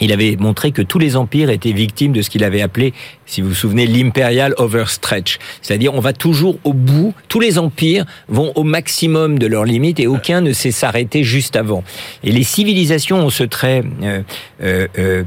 [0.00, 2.94] Il avait montré que tous les empires étaient victimes de ce qu'il avait appelé,
[3.26, 5.38] si vous vous souvenez, l'imperial overstretch.
[5.60, 9.98] C'est-à-dire, on va toujours au bout, tous les empires vont au maximum de leurs limites
[9.98, 11.82] et aucun ne sait s'arrêter juste avant.
[12.22, 14.22] Et les civilisations ont ce trait euh,
[14.62, 15.24] euh, euh,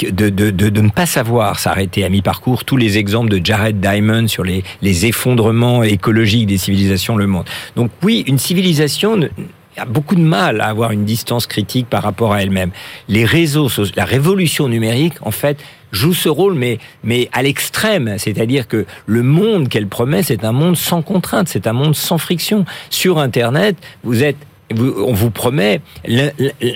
[0.00, 2.64] de, de, de, ne pas savoir s'arrêter à mi-parcours.
[2.64, 7.52] Tous les exemples de Jared Diamond sur les, les effondrements écologiques des civilisations le montrent.
[7.76, 9.28] Donc oui, une civilisation
[9.76, 12.70] a beaucoup de mal à avoir une distance critique par rapport à elle-même.
[13.08, 15.58] Les réseaux, la révolution numérique, en fait,
[15.92, 18.16] joue ce rôle, mais, mais à l'extrême.
[18.18, 22.18] C'est-à-dire que le monde qu'elle promet, c'est un monde sans contrainte, c'est un monde sans
[22.18, 22.64] friction.
[22.90, 24.36] Sur Internet, vous êtes
[24.74, 25.80] on vous promet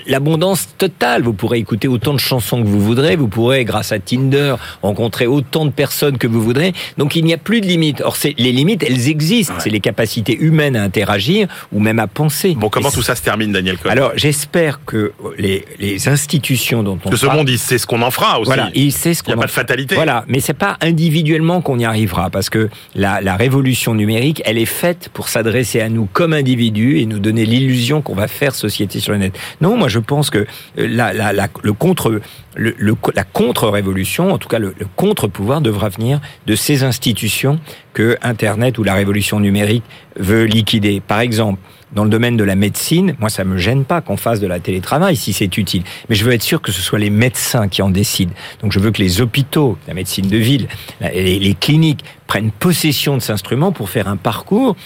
[0.07, 1.23] l'abondance totale.
[1.23, 3.15] Vous pourrez écouter autant de chansons que vous voudrez.
[3.15, 6.73] Vous pourrez, grâce à Tinder, rencontrer autant de personnes que vous voudrez.
[6.97, 8.01] Donc il n'y a plus de limites.
[8.03, 9.53] Or, les limites, elles existent.
[9.53, 9.59] Ouais.
[9.63, 12.55] C'est les capacités humaines à interagir ou même à penser.
[12.57, 13.91] Bon, comment tout ça se termine, Daniel Cohen?
[13.91, 17.85] Alors, j'espère que les, les institutions dont on que ce parle- monde, il sait ce
[17.85, 18.45] qu'on en fera aussi.
[18.47, 19.95] voilà, il sait ce Il n'y a qu'on pas de fatalité.
[19.95, 24.57] Voilà, mais c'est pas individuellement qu'on y arrivera, parce que la, la révolution numérique, elle
[24.57, 28.53] est faite pour s'adresser à nous comme individus et nous donner l'illusion qu'on va faire
[28.53, 29.37] société sur le net.
[29.59, 30.45] Non, moi je pense que
[30.77, 32.21] euh, la, le contre,
[32.55, 37.59] la contre-révolution, en tout cas le, contre-pouvoir, devra venir de ces institutions
[37.93, 39.83] que Internet ou la révolution numérique
[40.15, 41.01] veut liquider.
[41.01, 41.59] Par exemple,
[41.93, 44.59] dans le domaine de la médecine, moi ça me gêne pas qu'on fasse de la
[44.59, 47.81] télétravail si c'est utile, mais je veux être sûr que ce soit les médecins qui
[47.81, 48.31] en décident.
[48.61, 50.67] Donc je veux que les hôpitaux, la médecine de ville,
[51.01, 54.77] les, les cliniques prennent possession de cet instrument pour faire un parcours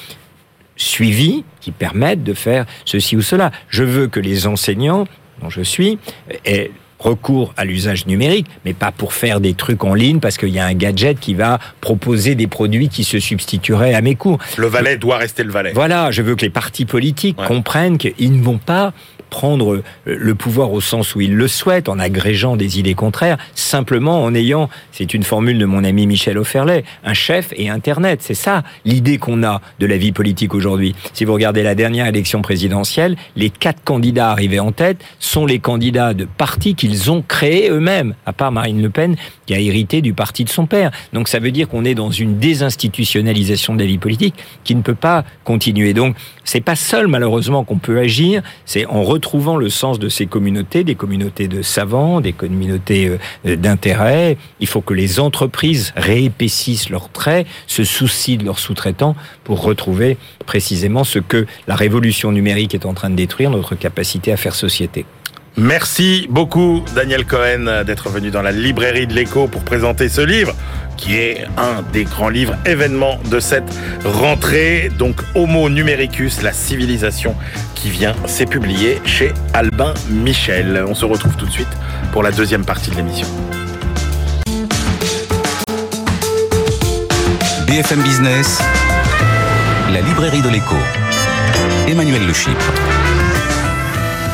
[0.75, 3.51] suivi qui permette de faire ceci ou cela.
[3.69, 5.05] Je veux que les enseignants,
[5.41, 5.97] dont je suis,
[6.45, 10.49] aient recours à l'usage numérique, mais pas pour faire des trucs en ligne parce qu'il
[10.49, 14.39] y a un gadget qui va proposer des produits qui se substitueraient à mes cours.
[14.57, 15.71] Le valet doit rester le valet.
[15.75, 17.47] Voilà, je veux que les partis politiques Ouais.
[17.47, 18.93] comprennent qu'ils ne vont pas
[19.29, 24.23] prendre le pouvoir au sens où ils le souhaitent, en agrégeant des idées contraires, simplement
[24.23, 28.21] en ayant, c'est une formule de mon ami Michel Offerlet, un chef et Internet.
[28.21, 30.95] C'est ça l'idée qu'on a de la vie politique aujourd'hui.
[31.13, 35.59] Si vous regardez la dernière élection présidentielle, les quatre candidats arrivés en tête sont les
[35.59, 40.01] candidats de partis qu'ils ont créés eux-mêmes, à part Marine Le Pen qui a hérité
[40.01, 40.91] du parti de son père.
[41.13, 44.81] Donc ça veut dire qu'on est dans une désinstitutionnalisation de la vie politique qui ne
[44.81, 45.93] peut pas continuer.
[45.93, 50.25] Donc c'est pas seul malheureusement qu'on peut agir, c'est en retrouvant le sens de ces
[50.25, 54.37] communautés, des communautés de savants, des communautés euh, d'intérêt.
[54.59, 60.17] Il faut que les entreprises réépaississent leurs traits, se soucient de leurs sous-traitants pour retrouver
[60.45, 64.55] précisément ce que la révolution numérique est en train de détruire, notre capacité à faire
[64.55, 65.05] société.
[65.57, 70.53] Merci beaucoup, Daniel Cohen, d'être venu dans la librairie de l'écho pour présenter ce livre
[70.97, 73.69] qui est un des grands livres événements de cette
[74.03, 74.91] rentrée.
[74.97, 77.35] Donc Homo numericus, la civilisation
[77.73, 80.83] qui vient, c'est publié chez Albin Michel.
[80.87, 81.67] On se retrouve tout de suite
[82.11, 83.27] pour la deuxième partie de l'émission.
[87.65, 88.59] BFM Business,
[89.93, 90.75] la librairie de l'écho.
[91.87, 92.57] Emmanuel Le Chip.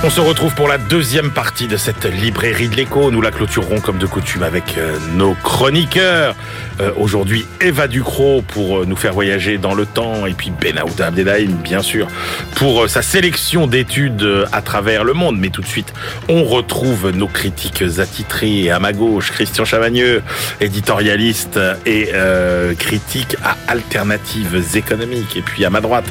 [0.04, 3.12] On se retrouve pour la deuxième partie de cette librairie de l'écho.
[3.12, 6.36] Nous la clôturerons comme de coutume avec euh, nos chroniqueurs.
[6.80, 11.06] Euh, Aujourd'hui, Eva Ducrot pour euh, nous faire voyager dans le temps et puis Benahouda
[11.06, 12.08] Abdelhaim, bien sûr,
[12.56, 15.38] pour sa sélection d'études à travers le monde.
[15.38, 15.94] Mais tout de suite,
[16.30, 18.72] on retrouve nos critiques attitrés.
[18.72, 20.24] À ma gauche, Christian Chavagneux,
[20.62, 22.10] éditorialiste et
[22.80, 25.38] critique à alternatives économiques.
[25.38, 26.06] Et puis à ma droite,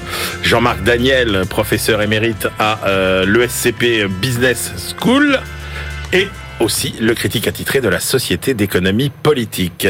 [0.45, 2.79] Jean-Marc Daniel, professeur émérite à
[3.27, 3.80] l'ESCP
[4.21, 5.41] Business School.
[6.13, 6.29] Et
[6.61, 9.89] aussi le critique attitré de la Société d'économie politique.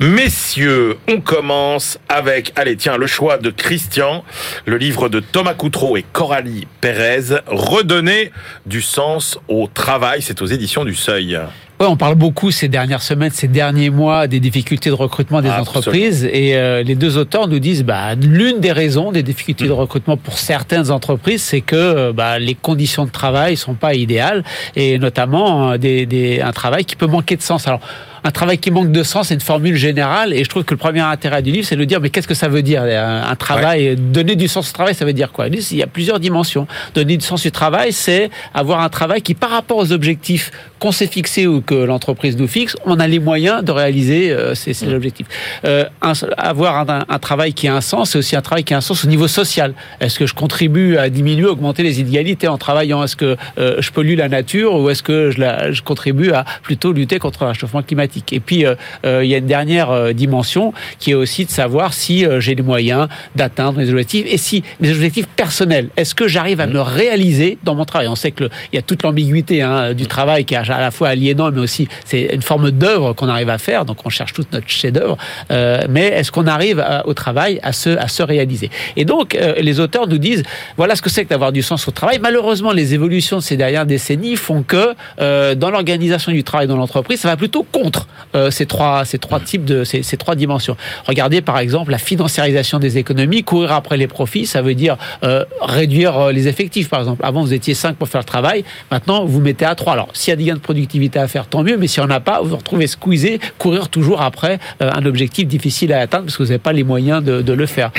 [0.00, 4.24] Messieurs, on commence avec, allez tiens, le choix de Christian,
[4.66, 8.32] le livre de Thomas Coutreau et Coralie Pérez, Redonner
[8.66, 11.38] du sens au travail, c'est aux éditions du Seuil.
[11.80, 15.50] Ouais, on parle beaucoup ces dernières semaines, ces derniers mois des difficultés de recrutement des
[15.50, 16.24] entreprises.
[16.24, 20.16] Et euh, les deux auteurs nous disent bah l'une des raisons des difficultés de recrutement
[20.16, 24.42] pour certaines entreprises, c'est que euh, bah, les conditions de travail sont pas idéales.
[24.74, 27.68] Et notamment euh, des, des, un travail qui peut manquer de sens.
[27.68, 27.80] Alors
[28.24, 30.78] un travail qui manque de sens, c'est une formule générale et je trouve que le
[30.78, 33.36] premier intérêt du livre, c'est de dire mais qu'est-ce que ça veut dire un, un
[33.36, 33.96] travail?
[33.96, 35.46] Donner du sens au travail, ça veut dire quoi?
[35.48, 36.66] Il y a plusieurs dimensions.
[36.94, 40.92] Donner du sens au travail, c'est avoir un travail qui par rapport aux objectifs qu'on
[40.92, 44.74] s'est fixés ou que l'entreprise nous fixe, on a les moyens de réaliser euh, ces,
[44.74, 45.26] ces objectifs.
[45.64, 48.74] Euh, un- avoir un, un travail qui a un sens, c'est aussi un travail qui
[48.74, 49.74] a un sens au niveau social.
[50.00, 53.02] Est-ce que je contribue à diminuer, augmenter les inégalités en travaillant?
[53.02, 56.44] Est-ce que euh, je pollue la nature ou est-ce que je, la, je contribue à
[56.62, 58.07] plutôt lutter contre le réchauffement climatique?
[58.32, 61.50] Et puis, euh, euh, il y a une dernière euh, dimension qui est aussi de
[61.50, 66.26] savoir si j'ai les moyens d'atteindre mes objectifs et si mes objectifs personnels, est-ce que
[66.28, 68.08] j'arrive à me réaliser dans mon travail?
[68.08, 70.80] On sait que le- il y a toute l'ambiguïté hein, du travail qui est à
[70.80, 73.84] la fois aliénant, mais aussi c'est une forme d'œuvre qu'on arrive à faire.
[73.84, 75.16] Donc, on cherche toute notre chef-d'œuvre.
[75.50, 78.70] Euh, mais est-ce qu'on arrive à- au travail à se, à se réaliser?
[78.96, 80.42] Et donc, euh, les auteurs nous disent
[80.76, 82.18] voilà ce que c'est que d'avoir du sens au travail.
[82.20, 86.76] Malheureusement, les évolutions de ces dernières décennies font que euh, dans l'organisation du travail dans
[86.76, 87.97] l'entreprise, ça va plutôt contre
[88.34, 90.76] euh, ces trois ces trois types de ces, trois dimensions.
[91.06, 95.44] Regardez par exemple la financiarisation des économies, courir après les profits, ça veut dire euh,
[95.62, 97.24] réduire euh, les effectifs par exemple.
[97.24, 99.94] Avant vous étiez 5 pour faire le travail, maintenant vous mettez à 3.
[99.94, 102.06] Alors s'il y a des gains de productivité à faire, tant mieux, mais si on
[102.06, 106.36] n'a pas, vous vous retrouvez squeezé, courir toujours après un objectif difficile à atteindre parce
[106.36, 107.90] que vous n'avez pas les moyens de, le faire.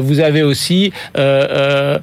[0.00, 2.00] Vous avez aussi plein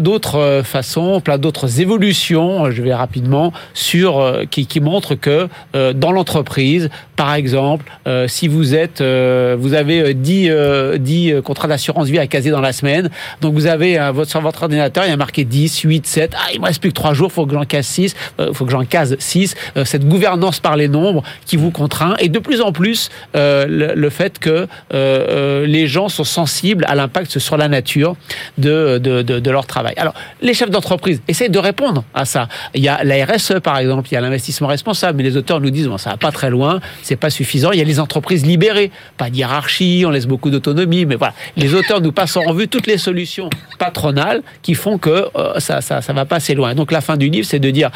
[0.00, 5.48] d'autres façons, plein d'autres évolutions, je vais rapidement, sur qui, qui montrent que
[5.92, 10.98] dans l'entreprise, entreprise par exemple, euh, si vous êtes, euh, vous avez euh, 10, euh,
[10.98, 14.30] 10 euh, contrats d'assurance vie à caser dans la semaine, donc vous avez euh, votre,
[14.30, 16.90] sur votre ordinateur, il y a marqué 10, 8, 7, ah il me reste plus
[16.90, 19.84] que 3 jours, faut que j'en case 6, euh, faut que j'en case 6, euh,
[19.84, 23.94] cette gouvernance par les nombres qui vous contraint, et de plus en plus euh, le,
[23.94, 28.16] le fait que euh, euh, les gens sont sensibles à l'impact sur la nature
[28.58, 29.94] de, de, de, de leur travail.
[29.96, 32.48] Alors, les chefs d'entreprise essayent de répondre à ça.
[32.74, 35.60] Il y a la RSE, par exemple, il y a l'investissement responsable, mais les auteurs
[35.60, 37.70] nous disent, bon, ça va pas très loin, c'est pas suffisant.
[37.72, 41.34] Il y a les entreprises libérées, pas de hiérarchie, on laisse beaucoup d'autonomie, mais voilà.
[41.56, 45.80] Les auteurs nous passent en revue toutes les solutions patronales qui font que euh, ça,
[45.80, 46.74] ça, ça va pas assez loin.
[46.74, 47.90] Donc, la fin du livre, c'est de dire,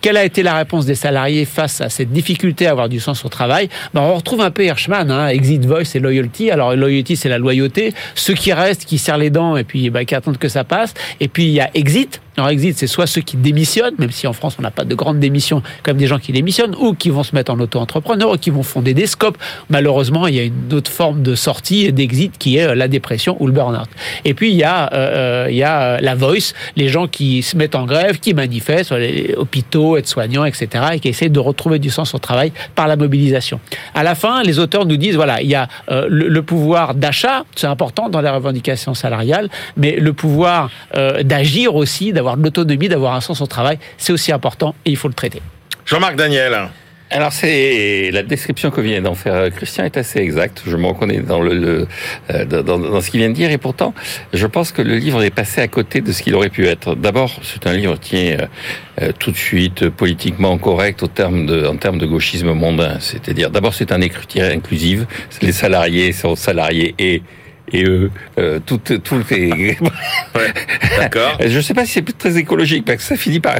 [0.00, 3.24] quelle a été la réponse des salariés face à cette difficulté à avoir du sens
[3.24, 3.70] au travail?
[3.94, 6.50] Ben, On retrouve un peu Hirschman, hein, Exit Voice et Loyalty.
[6.50, 7.94] Alors, Loyalty, c'est la loyauté.
[8.14, 10.92] Ceux qui restent, qui serrent les dents et puis ben, qui attendent que ça passe.
[11.20, 12.20] Et puis, il y a Exit.
[12.36, 14.94] Alors, Exit, c'est soit ceux qui démissionnent, même si en France, on n'a pas de
[14.94, 18.36] grandes démissions, comme des gens qui démissionnent, ou qui vont se mettre en auto-entrepreneur, ou
[18.36, 19.38] qui vont fonder des scopes.
[19.70, 23.36] Malheureusement, il y a une autre forme de sortie d'exit qui est euh, la dépression
[23.40, 23.88] ou le burn-out.
[24.24, 27.42] Et puis, il y a, euh, il y a euh, la voice, les gens qui
[27.42, 31.78] se mettent en grève, qui manifestent, les hôpitaux, aides-soignants, etc., et qui essayent de retrouver
[31.78, 33.60] du sens au travail par la mobilisation.
[33.94, 37.44] À la fin, les auteurs nous disent, voilà, il y a euh, le, pouvoir d'achat,
[37.56, 43.14] c'est important dans les revendications salariales, mais le pouvoir euh, d'agir aussi, de l'autonomie, d'avoir
[43.14, 45.42] un sens au travail, c'est aussi important et il faut le traiter.
[45.86, 46.68] Jean-Marc Daniel.
[47.10, 50.62] Alors c'est la description que vient d'en faire Christian est assez exacte.
[50.66, 51.86] Je me reconnais dans le, le
[52.30, 53.94] euh, dans, dans, ce qu'il vient de dire et pourtant
[54.32, 56.94] je pense que le livre est passé à côté de ce qu'il aurait pu être.
[56.96, 58.38] D'abord c'est un livre qui est
[59.02, 62.96] euh, tout de suite politiquement correct au terme de en termes de gauchisme mondain.
[63.00, 65.06] C'est-à-dire d'abord c'est un écriture inclusive.
[65.42, 67.22] Les salariés sont salariés et
[67.72, 69.78] et eux, euh, tout, tout est.
[70.34, 70.52] Ouais,
[70.98, 71.38] D'accord.
[71.46, 73.56] Je ne sais pas si c'est très écologique parce que ça finit par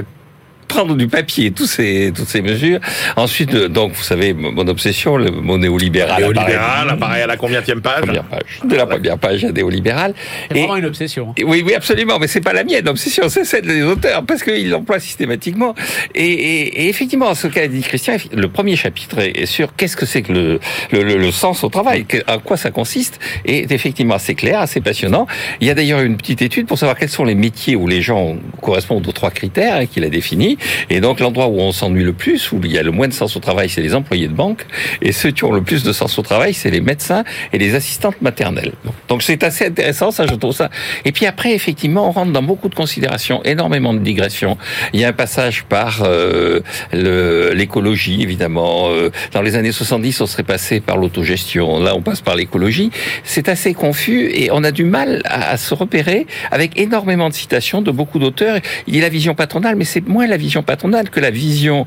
[0.74, 2.80] prendre du papier tous ces, toutes ces mesures.
[3.16, 6.20] Ensuite, euh, donc, vous savez, mon obsession, le mot néolibéral.
[6.20, 8.00] Néolibéral apparaît à la combienième page?
[8.02, 8.60] Première page.
[8.64, 10.14] De la première page, a néolibéral.
[10.50, 11.32] C'est vraiment une obsession.
[11.36, 14.42] Et- oui, oui, absolument, mais c'est pas la mienne obsession, c'est celle des auteurs, parce
[14.42, 15.74] qu'ils l'emploient systématiquement.
[16.14, 20.06] Et, et, et effectivement, ce qu'a dit Christian, le premier chapitre est sur qu'est-ce que
[20.06, 20.60] c'est que le,
[20.92, 24.80] le, le- le sens au travail, à quoi ça consiste, est effectivement assez clair, assez
[24.80, 25.26] passionnant.
[25.60, 28.02] Il y a d'ailleurs une petite étude pour savoir quels sont les métiers où les
[28.02, 30.58] gens correspondent aux trois critères hein, qu'il a définis.
[30.90, 33.12] Et donc l'endroit où on s'ennuie le plus, où il y a le moins de
[33.12, 34.66] sens au travail, c'est les employés de banque.
[35.02, 37.74] Et ceux qui ont le plus de sens au travail, c'est les médecins et les
[37.74, 38.72] assistantes maternelles.
[39.08, 40.70] Donc c'est assez intéressant, ça je trouve ça.
[41.04, 44.56] Et puis après, effectivement, on rentre dans beaucoup de considérations, énormément de digressions.
[44.92, 46.60] Il y a un passage par euh,
[46.92, 48.88] l'écologie, évidemment.
[48.90, 51.80] Euh, Dans les années 70, on serait passé par l'autogestion.
[51.80, 52.90] Là, on passe par l'écologie.
[53.24, 57.34] C'est assez confus et on a du mal à, à se repérer avec énormément de
[57.34, 58.58] citations de beaucoup d'auteurs.
[58.86, 61.86] Il dit la vision patronale, mais c'est moins la vision patronale que la vision,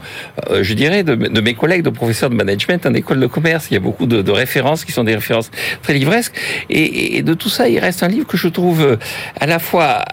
[0.49, 3.67] euh, je dirais, de, mes collègues de professeurs de management en école de commerce.
[3.71, 5.51] Il y a beaucoup de, références qui sont des références
[5.81, 6.33] très livresques.
[6.69, 8.95] Et, de tout ça, il reste un livre que je trouve euh,
[9.39, 10.05] à la fois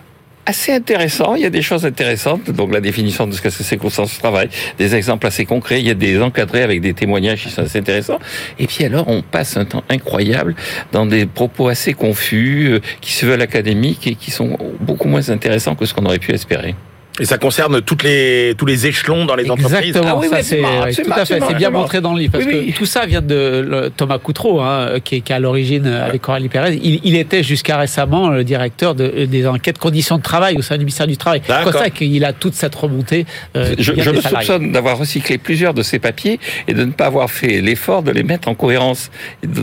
[0.47, 1.35] assez intéressant.
[1.35, 4.19] Il y a des choses intéressantes, donc la définition de ce que c'est qu'au sens
[4.19, 5.81] travail, des exemples assez concrets.
[5.81, 8.19] Il y a des encadrés avec des témoignages qui sont assez intéressants.
[8.59, 10.55] Et puis alors, on passe un temps incroyable
[10.93, 15.31] dans des propos assez confus, euh, qui se veulent académiques et qui sont beaucoup moins
[15.31, 16.75] intéressants que ce qu'on aurait pu espérer.
[17.21, 19.77] Et ça concerne toutes les, tous les échelons dans les entreprises.
[19.89, 20.81] Exactement, Ah oui, ça c'est absolument,
[21.15, 22.73] tout à fait, c'est bien montré dans le livre parce Oui, oui.
[22.73, 25.87] que tout ça vient de le- Thomas Coutreau, hein, qui, est, qui est à l'origine
[25.87, 26.79] avec Coralie Pérez.
[26.83, 30.75] Il, il était jusqu'à récemment le directeur de- des enquêtes conditions de travail au sein
[30.77, 31.41] du ministère du Travail.
[31.47, 33.27] C'est pour ça qu'il a toute cette remontée.
[33.57, 34.47] euh, qui Je, le salariés.
[34.47, 38.11] soupçonne d'avoir recyclé plusieurs de ces papiers et de ne pas avoir fait l'effort de
[38.11, 39.11] les mettre en cohérence,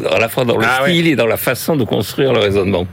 [0.09, 0.91] à la fois dans le Ah ouais.
[0.91, 2.87] style et dans la façon de construire le raisonnement.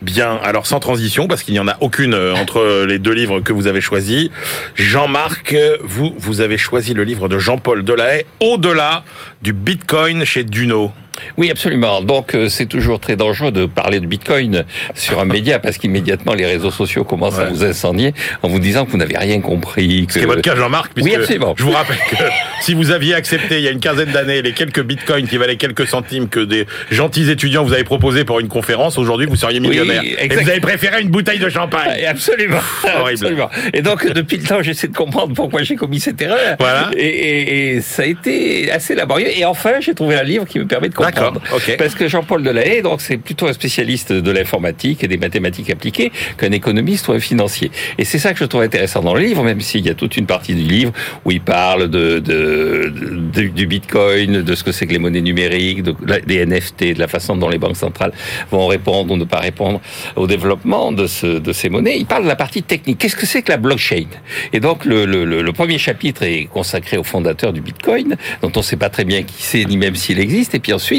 [0.00, 3.40] Bien, alors sans transition, parce qu'il n'y en a aucune euh, entre les deux livres
[3.40, 4.30] que vous avez choisis.
[4.76, 9.04] Jean-Marc, vous, vous avez choisi le livre de Jean-Paul Delahaye, Au-delà
[9.42, 10.92] du Bitcoin chez Duno.
[11.36, 12.00] Oui, absolument.
[12.02, 16.34] Donc, euh, c'est toujours très dangereux de parler de Bitcoin sur un média parce qu'immédiatement
[16.34, 20.06] les réseaux sociaux commencent à vous incendier en vous disant que vous n'avez rien compris.
[20.06, 20.12] Que...
[20.14, 21.54] Ce qui est votre cas, Jean-Marc, Oui, absolument.
[21.56, 22.16] je vous rappelle que
[22.62, 25.56] si vous aviez accepté il y a une quinzaine d'années les quelques bitcoins qui valaient
[25.56, 29.60] quelques centimes que des gentils étudiants vous avez proposé pour une conférence, aujourd'hui vous seriez
[29.60, 30.02] millionnaire.
[30.04, 32.00] Oui, Et vous avez préféré une bouteille de champagne.
[32.06, 32.58] Ah, Absolument.
[32.84, 33.08] Horrible.
[33.26, 33.50] Absolument.
[33.72, 36.56] Et donc, depuis le temps, j'essaie de comprendre pourquoi j'ai commis cette erreur.
[36.58, 36.90] Voilà.
[36.96, 39.28] Et, et- et ça a été assez laborieux.
[39.36, 41.07] Et enfin, j'ai trouvé un livre qui me permet de comprendre.
[41.12, 41.32] D'accord.
[41.76, 46.12] Parce que Jean-Paul Delahaye, donc, c'est plutôt un spécialiste de l'informatique et des mathématiques appliquées
[46.36, 47.70] qu'un économiste ou un financier.
[47.98, 50.16] Et c'est ça que je trouve intéressant dans le livre, même s'il y a toute
[50.16, 50.92] une partie du livre
[51.24, 52.92] où il parle de, de,
[53.34, 55.94] de- du bitcoin, de ce que c'est que les monnaies numériques, de,
[56.26, 58.12] des NFT, de la façon dont les banques centrales
[58.50, 59.80] vont répondre ou ne pas répondre
[60.16, 61.98] au développement de, ce, de ces monnaies.
[61.98, 62.98] Il parle de la partie technique.
[62.98, 64.06] Qu'est-ce que c'est que la blockchain?
[64.52, 68.52] Et donc, le, le, le, le premier chapitre est consacré au fondateur du bitcoin, dont
[68.54, 70.54] on ne sait pas très bien qui c'est, ni même s'il existe.
[70.54, 70.97] Et puis ensuite,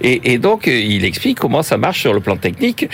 [0.00, 2.88] et, donc, il explique comment ça marche sur le plan technique.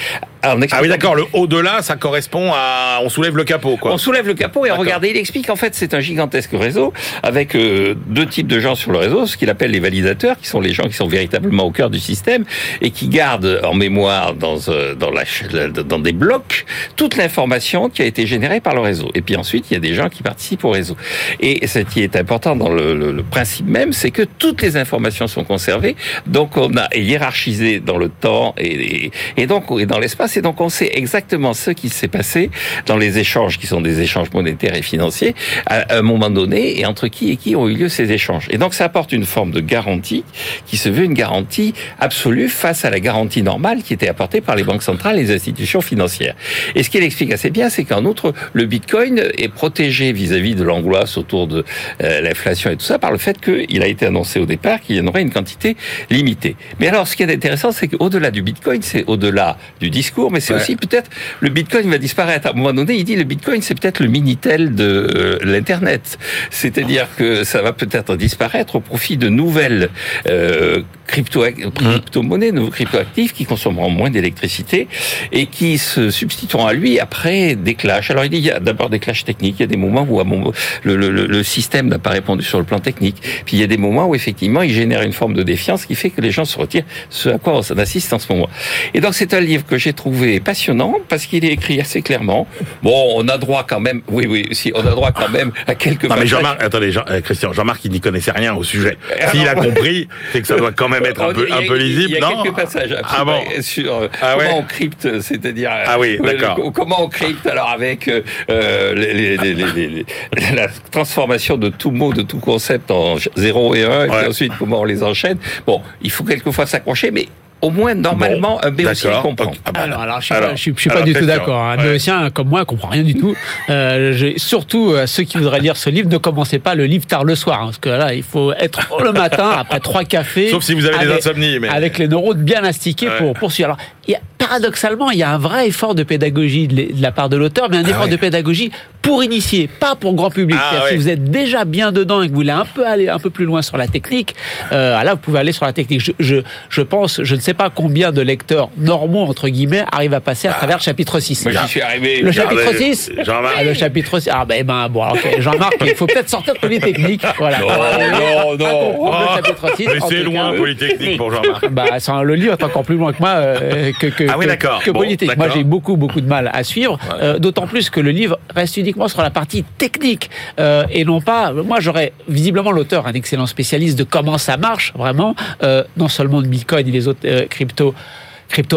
[0.52, 3.92] En Ah oui d'accord, le au-delà ça correspond à on soulève le capot quoi.
[3.92, 7.54] on soulève le capot et regardez, il explique en fait c'est un gigantesque réseau avec
[7.54, 10.61] euh, deux types de gens sur le réseau, ce qu'il appelle les validateurs, qui sont
[10.61, 12.44] les gens qui sont véritablement au cœur du système
[12.80, 15.24] et qui gardent en mémoire dans euh, dans, la,
[15.68, 16.64] dans des blocs
[16.96, 19.11] toute l'information qui a été générée par le réseau.
[19.14, 20.96] Et puis ensuite il y a des gens qui participent au réseau.
[21.40, 24.76] Et ce qui est important dans le, le- le principe même, c'est que toutes les
[24.76, 25.94] informations sont conservées,
[26.26, 30.42] donc on a hiérarchisé dans le temps et, et, et donc et dans l'espace, et
[30.42, 32.51] donc on sait exactement ce qui s'est passé
[32.87, 35.35] dans les échanges qui sont des échanges monétaires et financiers
[35.66, 38.47] à un moment donné et entre qui et qui ont eu lieu ces échanges.
[38.51, 40.25] Et donc ça apporte une forme de garantie
[40.66, 44.57] qui se veut une garantie absolue face à la garantie normale qui était apportée par
[44.57, 46.35] les banques centrales et les institutions financières.
[46.75, 50.64] Et ce qu'il explique assez bien, c'est qu'en outre, le Bitcoin est protégé vis-à-vis de
[50.64, 51.64] l'angoisse autour de
[52.03, 54.97] euh, l'inflation et tout ça par le fait qu'il a été annoncé au départ qu'il
[54.97, 55.77] y en aurait une quantité
[56.11, 56.57] limitée.
[56.81, 60.40] Mais alors, ce qui est intéressant, c'est qu'au-delà du Bitcoin, c'est au-delà du discours, mais
[60.40, 60.60] c'est Ouais.
[60.60, 61.10] aussi peut-être
[61.40, 62.46] le Bitcoin va disparaître.
[62.46, 66.18] À un moment donné, il dit le Bitcoin, c'est peut-être le Minitel de euh, l'Internet.
[66.50, 69.90] C'est-à-dire que ça va peut-être disparaître au profit de nouvelles
[70.28, 74.88] euh, crypto crypto-monnaies, nouveaux crypto-actifs qui consommeront moins d'électricité
[75.32, 78.10] et qui se substitueront à lui après des clashs.
[78.10, 80.06] Alors il dit il y a d'abord des clashs techniques, il y a des moments
[80.08, 83.16] où à mon- le, le, le- le système n'a pas répondu sur le plan technique,
[83.44, 85.94] puis il y a des moments où effectivement il génère une forme de défiance qui
[85.94, 88.48] fait que les gens se retirent, ce à quoi on assiste en ce moment.
[88.94, 92.00] Et donc c'est un livre que j'ai trouvé trouvé passionnant parce qu'il est écrit assez
[92.03, 92.46] clairement.
[92.83, 95.74] Bon, on a droit quand même, oui, oui, si, on a droit quand même à
[95.74, 96.05] quelques.
[96.05, 98.97] Non mais Jean-Marc, attendez, Jean, euh, Christian, Jean-Marc, il n'y connaissait rien au sujet.
[99.30, 102.11] S'il a compris, c'est que ça doit quand même être un peu, un peu lisible,
[102.11, 105.20] Il y a non quelques passages Ah bon sur euh, Ah ouais comment on crypte,
[105.20, 105.70] c'est-à-dire.
[105.72, 106.59] euh, Ah oui, d'accord.
[106.72, 110.07] Comment on crypte alors avec euh, les, les- les-
[110.55, 114.53] la transformation de tout mot, de tout concept en 0 et 1, et puis ensuite
[114.59, 115.38] comment on les enchaîne.
[115.66, 117.26] Bon, il faut quelquefois s'accrocher, mais
[117.64, 119.52] au moins normalement un béotien comprend.
[119.64, 121.62] Ah bah, Alors, alors, je suis alors, pas, je suis, pas alors, du tout d'accord.
[121.62, 121.82] Un ouais.
[121.84, 123.34] béotien comme moi comprend rien du tout.
[123.70, 127.24] Euh, surtout euh, ceux qui voudraient lire ce livre, ne commencez pas le livre tard
[127.24, 130.50] le soir, hein, parce que là, il faut être le matin après trois cafés.
[130.50, 133.18] Sauf si vous avez des avec- insomnies, mais- avec les neurones bien astiqués Ouais.
[133.18, 133.70] pour poursuivre.
[133.70, 133.78] Alors,
[134.12, 137.36] y a, paradoxalement, il y a un vrai effort de pédagogie de, la part de
[137.36, 138.11] l'auteur, mais un effort Ah ouais.
[138.11, 138.70] de pédagogie
[139.02, 140.59] pour initier, pas pour grand public.
[140.59, 140.90] Ah ouais.
[140.90, 143.30] Si vous êtes déjà bien dedans et que vous voulez un peu aller un peu
[143.30, 144.34] plus loin sur la technique,
[144.72, 146.00] euh, là, vous pouvez aller sur la technique.
[146.00, 146.36] Je, je,
[146.70, 150.48] je pense, je ne sais pas combien de lecteurs normaux entre guillemets arrivent à passer
[150.48, 151.44] à travers le chapitre 6.
[151.44, 152.20] Moi, j'y suis arrivé.
[152.22, 153.55] Le chapitre Regardez, 6 Jean-Marc.
[153.59, 154.30] Ah, Le chapitre 6.
[154.32, 155.36] Ah ben, ben bon, ok.
[155.38, 157.24] Jean-Marc, il faut peut-être sortir de Polytechnique.
[157.38, 157.59] Voilà.
[157.59, 159.20] Non, non, non.
[159.20, 159.86] le chapitre 6.
[159.86, 160.57] mais c'est loin, cas.
[160.59, 161.68] Polytechnique, pour Jean-Marc.
[161.70, 161.84] Bah,
[162.22, 164.47] le livre est encore plus loin que moi euh, que, que, Ah oui,
[164.78, 165.01] que- Bon.
[165.36, 168.76] Moi, j'ai beaucoup, beaucoup de mal à suivre, euh, d'autant plus que le livre reste
[168.76, 171.53] uniquement sur la partie technique euh, et non pas.
[171.53, 176.42] Moi, j'aurais visiblement l'auteur, un excellent spécialiste de comment ça marche vraiment, euh, non seulement
[176.42, 177.95] de Bitcoin et les autres euh, cryptos crypto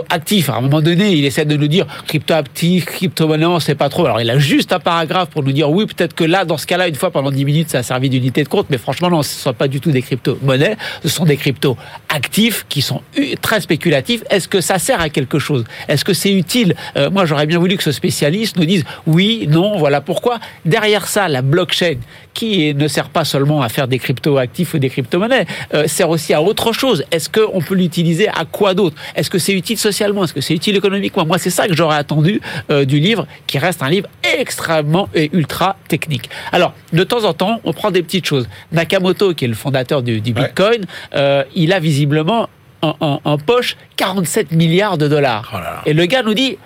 [0.10, 0.50] actifs.
[0.50, 3.76] À un moment donné, il essaie de nous dire crypto actif, crypto monnaie, on sait
[3.76, 4.06] pas trop.
[4.06, 6.66] Alors il a juste un paragraphe pour nous dire oui, peut-être que là, dans ce
[6.68, 9.24] cas-là, une fois pendant 10 minutes, ça a servi d'unité de compte, mais franchement non,
[9.24, 11.78] ce ne sont pas du tout des crypto monnaies, ce sont des crypto
[12.10, 13.02] actifs qui sont
[13.42, 14.24] très spéculatifs.
[14.30, 15.64] Est-ce que ça sert à quelque chose?
[15.88, 16.76] Est-ce que c'est utile?
[16.96, 20.40] Euh, Moi, j'aurais bien voulu que ce spécialiste nous dise oui, non, voilà pourquoi.
[20.66, 21.96] Derrière ça, la blockchain,
[22.34, 26.10] qui ne sert pas seulement à faire des crypto actifs ou des crypto-monnaies, euh, sert
[26.10, 27.04] aussi à autre chose.
[27.12, 28.96] Est-ce qu'on peut l'utiliser à quoi d'autre?
[29.16, 31.26] Est-ce que c'est utile socialement Est-ce que c'est utile économiquement?
[31.26, 32.42] Moi, c'est ça que j'aurais attendu
[32.72, 36.30] euh, du livre, qui reste un livre extrêmement et ultra technique.
[36.52, 38.48] Alors, de temps en temps, on prend des petites choses.
[38.72, 40.86] Nakamoto, qui est le fondateur du, du Bitcoin,
[41.16, 42.48] euh, il a visiblement
[42.82, 45.52] en, en- en poche 47 milliards de dollars.
[45.54, 45.82] Oh là là.
[45.86, 46.58] Et le gars nous dit,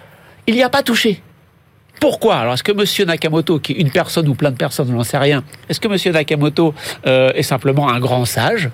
[0.47, 1.21] il n'y a pas touché.
[1.99, 2.37] Pourquoi?
[2.37, 5.03] Alors, est-ce que Monsieur Nakamoto, qui est une personne ou plein de personnes, on n'en
[5.03, 6.73] sait rien, est-ce que Monsieur Nakamoto
[7.05, 8.69] euh, est simplement un grand sage?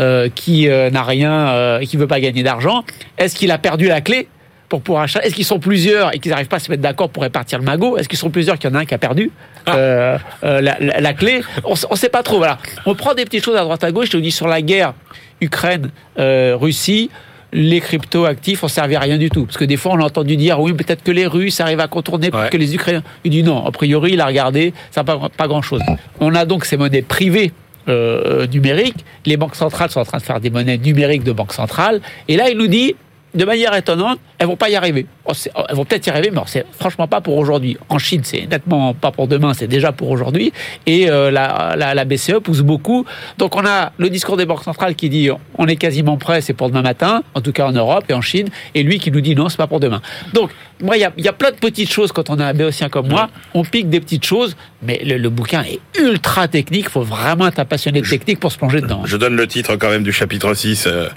[0.00, 2.82] Euh, qui euh, n'a rien, euh, qui veut pas gagner d'argent
[3.18, 4.26] Est-ce qu'il a perdu la clé
[4.68, 5.20] pour pouvoir acheter?
[5.24, 7.64] Est-ce qu'ils sont plusieurs et qu'ils n'arrivent pas à se mettre d'accord pour répartir le
[7.64, 7.96] magot?
[7.98, 9.30] Est-ce qu'ils sont plusieurs qu'il y en a un qui a perdu
[9.68, 11.42] euh, euh, la, la- la clé?
[11.64, 12.38] On ne sait pas trop.
[12.38, 12.58] Voilà.
[12.86, 14.06] On prend des petites choses à droite à gauche.
[14.06, 14.94] Je te dis sur la guerre
[15.40, 17.10] Ukraine-Russie.
[17.52, 19.44] les crypto actifs ont servi à rien du tout.
[19.44, 21.88] Parce que des fois, on a entendu dire, oui, peut-être que les Russes arrivent à
[21.88, 22.50] contourner, peut-être Ouais.
[22.50, 23.02] que les Ukrainiens.
[23.24, 25.80] Il dit non, a priori, il a regardé, ça n'a pas, pas grand-chose.
[26.20, 27.52] On a donc ces monnaies privées
[27.88, 29.04] euh, numériques.
[29.26, 32.00] Les banques centrales sont en train de faire des monnaies numériques de banque centrale.
[32.28, 32.94] Et là, il nous dit,
[33.34, 35.06] de manière étonnante, elles vont pas y arriver.
[35.30, 37.76] Oh, oh, Elles vont peut-être y arriver, mais c'est franchement pas pour aujourd'hui.
[37.88, 40.52] En Chine, c'est nettement pas pour demain, c'est déjà pour aujourd'hui.
[40.86, 43.06] Et euh, la, la, la BCE pousse beaucoup.
[43.38, 46.52] Donc on a le discours des banques centrales qui dit on est quasiment prêt, c'est
[46.54, 49.20] pour demain matin, en tout cas en Europe et en Chine, et lui qui nous
[49.20, 50.02] dit non, c'est pas pour demain.
[50.32, 50.50] Donc
[50.82, 52.88] moi, il y a, y a plein de petites choses quand on est un béotien
[52.88, 56.86] comme moi, on pique des petites choses, mais le, le bouquin est ultra technique.
[56.86, 59.02] Il faut vraiment être un passionné de technique pour se plonger dedans.
[59.04, 61.08] Je donne le titre quand même du chapitre 6, euh,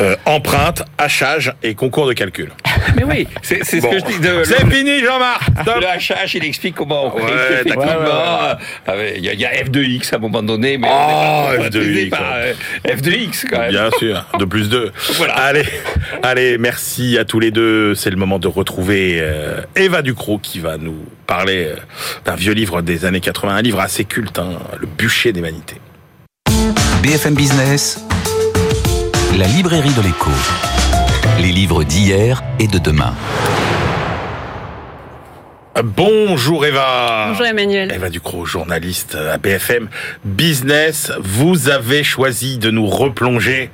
[0.00, 2.50] euh, empreinte, hachage et concours de calcul.
[2.96, 4.42] Mais oui, c'est c'est ce que je dis de.
[4.44, 5.80] C'est fini Jean-Marc Stop.
[5.80, 7.62] Le HH, il explique comment on crée euh,
[8.86, 11.50] avec- Il y, a- il y a F2X à un moment donné, mais Oh, on
[11.52, 12.54] n'est pas F2X, traumatisé par, ouais.
[12.86, 13.70] euh, F2X quand même.
[13.70, 14.92] Bien sûr, de plus deux.
[15.16, 15.34] Voilà.
[15.34, 15.64] Allez,
[16.22, 17.94] allez, merci à tous les deux.
[17.94, 20.96] C'est le moment de retrouver euh, Eva Ducrot qui va nous
[21.26, 21.76] parler euh,
[22.24, 25.76] d'un vieux livre des années 80, un livre assez culte, hein, Le bûcher des vanités.
[27.02, 28.04] BFM Business,
[29.38, 30.30] la librairie de l'écho.
[31.40, 33.14] Les livres d'hier et de demain.
[35.80, 37.28] Bonjour Eva.
[37.30, 37.90] Bonjour Emmanuel.
[37.94, 39.88] Eva Ducrot, journaliste à BFM
[40.22, 41.12] Business.
[41.18, 43.70] Vous avez choisi de nous replonger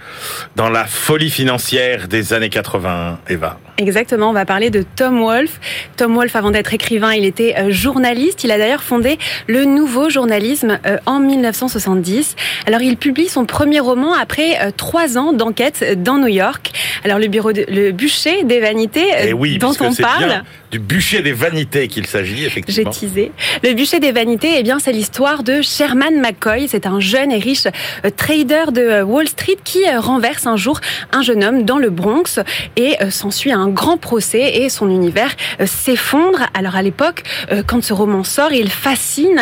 [0.55, 3.59] dans la folie financière des années 80, Eva.
[3.79, 5.61] Exactement, on va parler de Tom Wolfe.
[5.97, 8.43] Tom Wolfe, avant d'être écrivain, il était euh, journaliste.
[8.43, 12.35] Il a d'ailleurs fondé le nouveau journalisme euh, en 1970.
[12.67, 16.73] Alors, il publie son premier roman après euh, trois ans d'enquête dans New York.
[17.05, 20.25] Alors, le bureau, de, le bûcher des vanités Et Eh oui, dont on c'est parle.
[20.27, 22.91] bien du bûcher des vanités qu'il s'agit, J'ai effectivement.
[22.91, 23.33] teasé.
[23.63, 26.69] Le bûcher des vanités, eh bien, c'est l'histoire de Sherman McCoy.
[26.69, 30.81] C'est un jeune et riche euh, trader de Wall Street qui euh, renverse un jour
[31.13, 32.39] un jeune homme dans le Bronx
[32.77, 35.35] et euh, s'ensuit un grand procès et son univers
[35.65, 36.41] s'effondre.
[36.55, 37.23] Alors à l'époque,
[37.67, 39.41] quand ce roman sort, il fascine.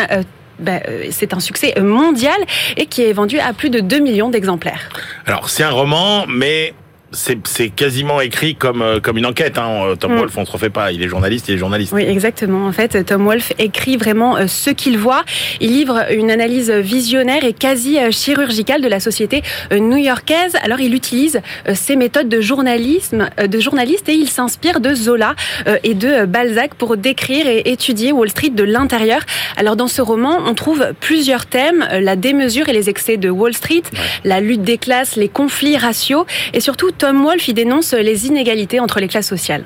[0.59, 2.37] ben, euh, c'est un succès mondial
[2.77, 4.89] et qui est vendu à plus de 2 millions d'exemplaires.
[5.25, 6.73] Alors, c'est un roman, mais
[7.11, 9.57] c'est quasiment écrit comme euh, comme une enquête.
[9.57, 9.93] Hein.
[9.99, 10.17] Tom mm.
[10.17, 10.91] Wolfe, on se refait pas.
[10.91, 11.93] Il est journaliste, il est journaliste.
[11.93, 12.67] Oui, exactement.
[12.67, 15.23] En fait, Tom Wolfe écrit vraiment euh, ce qu'il voit.
[15.61, 19.41] Il livre une analyse visionnaire et quasi euh, chirurgicale de la société
[19.71, 20.55] new-yorkaise.
[20.63, 21.41] Alors, il utilise
[21.73, 25.35] ses méthodes de journalisme, de journaliste, et il s'inspire de Zola
[25.83, 29.21] et de Balzac pour décrire et étudier Wall Street de l'intérieur.
[29.55, 33.53] Alors, dans ce roman, on trouve plusieurs thèmes la démesure et les excès de Wall
[33.53, 33.83] Street,
[34.23, 38.79] la lutte des classes, les conflits raciaux, et surtout Tom Wolfe y dénonce les inégalités
[38.79, 39.63] entre les classes sociales.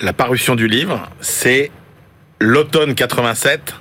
[0.00, 1.70] La parution du livre, c'est
[2.38, 3.74] l'automne 87.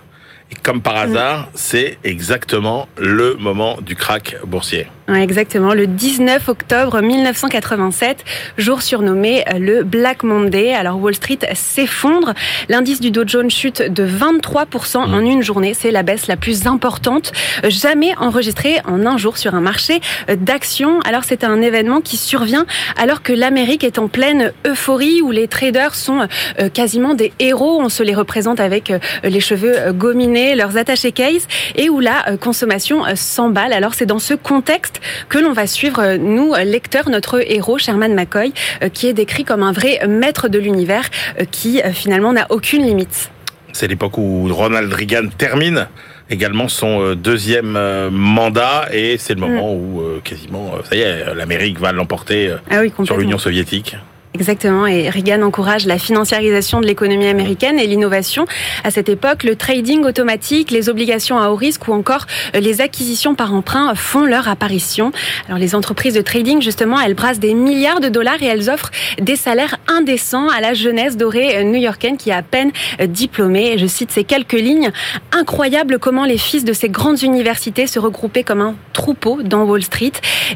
[0.52, 0.98] Et comme par mm.
[0.98, 4.88] hasard, c'est exactement le moment du crack boursier.
[5.08, 8.26] Exactement, le 19 octobre 1987,
[8.58, 10.74] jour surnommé le Black Monday.
[10.74, 12.34] Alors Wall Street s'effondre,
[12.70, 15.26] l'indice du Dow Jones chute de 23% en mmh.
[15.26, 17.34] une journée, c'est la baisse la plus importante
[17.70, 21.00] jamais enregistrée en un jour sur un marché d'actions.
[21.02, 22.66] Alors c'est un événement qui survient
[22.98, 26.28] alors que l'Amérique est en pleine euphorie où les traders sont
[26.60, 31.12] euh, quasiment des héros, on se les représente avec euh, les cheveux gominés, leurs attachés
[31.12, 33.72] case et où la euh, consommation s'emballe.
[33.72, 34.95] Alors c'est dans ce contexte
[35.30, 39.44] que l'on va suivre, euh, nous, lecteurs, notre héros, Sherman McCoy, euh, qui est décrit
[39.44, 41.06] comme un vrai maître de l'univers
[41.40, 43.32] euh, qui finalement n'a aucune limite.
[43.74, 45.88] C'est l'époque où Ronald Reagan termine
[46.30, 47.78] également son deuxième
[48.10, 49.78] mandat et c'est le moment mm.
[49.78, 53.98] où quasiment, ça y est, l'Amérique va l'emporter ah sur l'Union soviétique.
[54.36, 58.46] Exactement, et Reagan encourage la financiarisation de l'économie américaine et l'innovation.
[58.84, 62.82] À cette époque, le trading automatique, les obligations à haut risque ou encore euh, les
[62.82, 65.14] acquisitions par emprunt font leur apparition.
[65.48, 68.92] Alors les entreprises de trading, justement, elles brassent des milliards de dollars et elles offrent
[69.22, 73.78] des salaires indécents à la jeunesse dorée euh, new-yorkaine qui est à peine euh, diplômée.
[73.78, 74.92] Je cite ces quelques lignes.
[75.32, 79.84] Incroyable comment les fils de ces grandes universités se regroupaient comme un troupeau dans Wall
[79.84, 80.12] Street.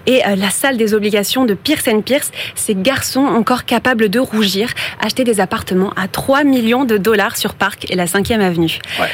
[0.06, 5.24] Et la salle des obligations de Pierce Pierce, ces garçons encore capable de rougir, acheter
[5.24, 8.80] des appartements à 3 millions de dollars sur Park et la 5e avenue.
[9.00, 9.10] Ouais.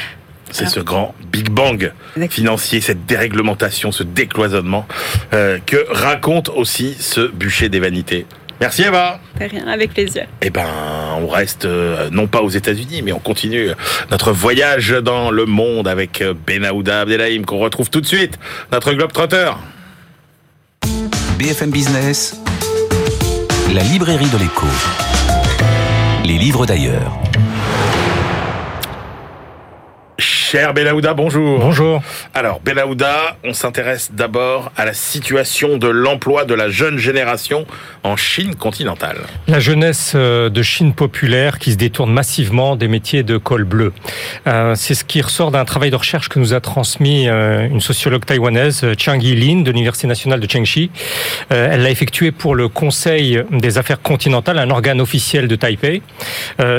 [0.50, 1.92] C'est ce grand Big Bang
[2.30, 4.86] financier, cette déréglementation, ce décloisonnement
[5.34, 8.26] euh, que raconte aussi ce bûcher des vanités.
[8.60, 9.20] Merci Eva.
[9.38, 10.26] rien, avec plaisir.
[10.40, 10.66] Eh ben,
[11.18, 13.72] on reste euh, non pas aux États-Unis, mais on continue
[14.10, 18.38] notre voyage dans le monde avec euh, Benahouda Abdelhaim qu'on retrouve tout de suite,
[18.72, 19.58] notre globe trotteur.
[21.38, 22.40] BFM Business,
[23.72, 24.66] la librairie de l'écho.
[26.24, 27.18] Les livres d'ailleurs.
[30.48, 31.58] Cher Belaouda, bonjour.
[31.58, 32.04] Bonjour.
[32.32, 37.66] Alors, Belaouda, on s'intéresse d'abord à la situation de l'emploi de la jeune génération
[38.04, 39.18] en Chine continentale.
[39.48, 43.92] La jeunesse euh, de Chine populaire qui se détourne massivement des métiers de col bleu.
[44.46, 47.80] Euh, c'est ce qui ressort d'un travail de recherche que nous a transmis euh, une
[47.80, 50.92] sociologue taïwanaise, Chang Yi-lin, de l'Université nationale de Chengxi.
[51.50, 56.02] Elle l'a effectué pour le Conseil des affaires continentales, un organe officiel de Taipei.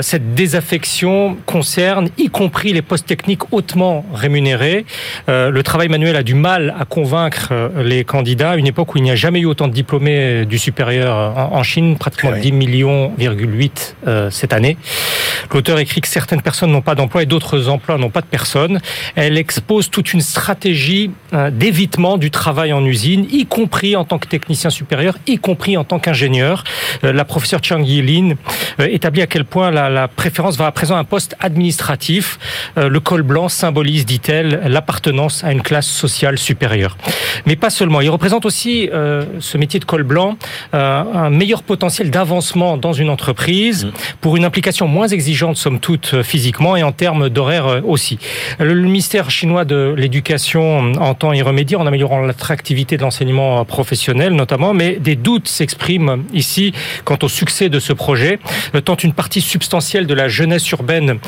[0.00, 4.86] Cette désaffection concerne y compris les postes techniques hautement rémunérés.
[5.28, 8.98] Euh, le travail manuel a du mal à convaincre euh, les candidats une époque où
[8.98, 13.12] il n'y a jamais eu autant de diplômés du supérieur en, Chine, pratiquement 10 millions,
[14.06, 14.76] euh, cette année.
[15.52, 18.80] L'auteur écrit que certaines personnes n'ont pas d'emploi et d'autres emplois n'ont pas de personnes.
[19.16, 21.10] Elle expose toute une stratégie
[21.50, 25.84] d'évitement du travail en usine, y compris en tant que technicien supérieur, y compris en
[25.84, 26.64] tant qu'ingénieur.
[27.02, 28.34] La professeure Chang Yilin
[28.78, 32.38] établit à quel point la, la préférence va à présent à un poste administratif.
[32.76, 36.96] Le col blanc symbolise, dit-elle, l'appartenance à une classe sociale supérieure.
[37.46, 38.00] Mais pas seulement.
[38.00, 40.36] Il représente aussi, euh, ce métier de col blanc,
[40.74, 43.90] euh, un meilleur potentiel d'avancement dans une entreprise mmh.
[44.20, 48.18] pour une implication moins exigeante, somme toute, euh, physiquement et en termes d'horaire aussi.
[48.58, 54.74] Le ministère chinois de l'éducation entend y remédier en améliorant l'attractivité de l'enseignement professionnel, notamment,
[54.74, 56.72] mais des doutes s'expriment ici
[57.04, 58.38] quant au succès de ce projet,
[58.84, 61.18] tant une partie substantielle de la jeunesse urbaine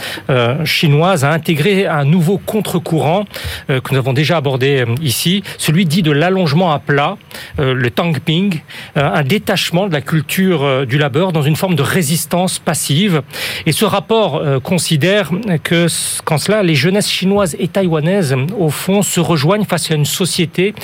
[0.64, 3.24] chinoise a intégré un nouveau contre-courant
[3.70, 7.16] euh, que nous avons déjà abordé euh, ici, celui dit de l'allongement à plat,
[7.58, 8.60] euh, le tangping,
[8.96, 13.22] un détachement de la culture du labeur dans une forme de résistance passive.
[13.66, 15.30] Et ce rapport considère
[15.62, 15.86] que,
[16.24, 20.74] qu'en cela, les jeunesses chinoises et taïwanaises, au fond, se rejoignent face à une société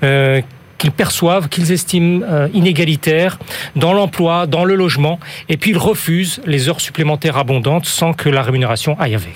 [0.00, 2.24] qu'ils perçoivent, qu'ils estiment
[2.54, 3.38] inégalitaire
[3.74, 5.18] dans l'emploi, dans le logement,
[5.48, 9.34] et puis ils refusent les heures supplémentaires abondantes sans que la rémunération aille avec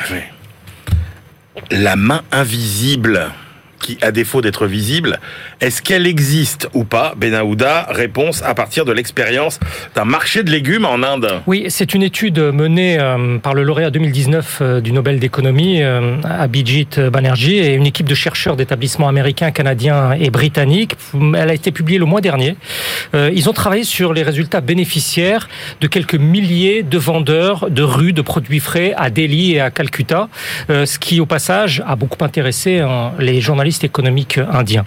[1.70, 3.30] la main invisible
[3.80, 5.18] qui, à défaut d'être visible,
[5.60, 9.58] est-ce qu'elle existe ou pas Benahouda, réponse à partir de l'expérience
[9.94, 11.40] d'un marché de légumes en Inde.
[11.46, 16.16] Oui, c'est une étude menée euh, par le lauréat 2019 euh, du Nobel d'économie, euh,
[16.24, 20.94] Abhijit Banerjee, et une équipe de chercheurs d'établissements américains, canadiens et britanniques.
[21.14, 22.56] Elle a été publiée le mois dernier.
[23.14, 25.48] Ils ont travaillé sur les résultats bénéficiaires
[25.80, 30.28] de quelques milliers de vendeurs de rues de produits frais à Delhi et à Calcutta,
[30.68, 32.84] ce qui, au passage, a beaucoup intéressé
[33.18, 34.84] les journalistes économiques indiens.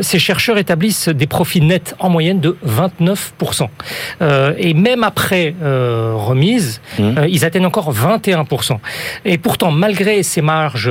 [0.00, 3.68] Ces chercheurs établissent des profits nets en moyenne de 29%.
[4.58, 7.24] Et même après remise, mmh.
[7.28, 8.78] ils atteignent encore 21%.
[9.24, 10.90] Et pourtant, malgré ces marges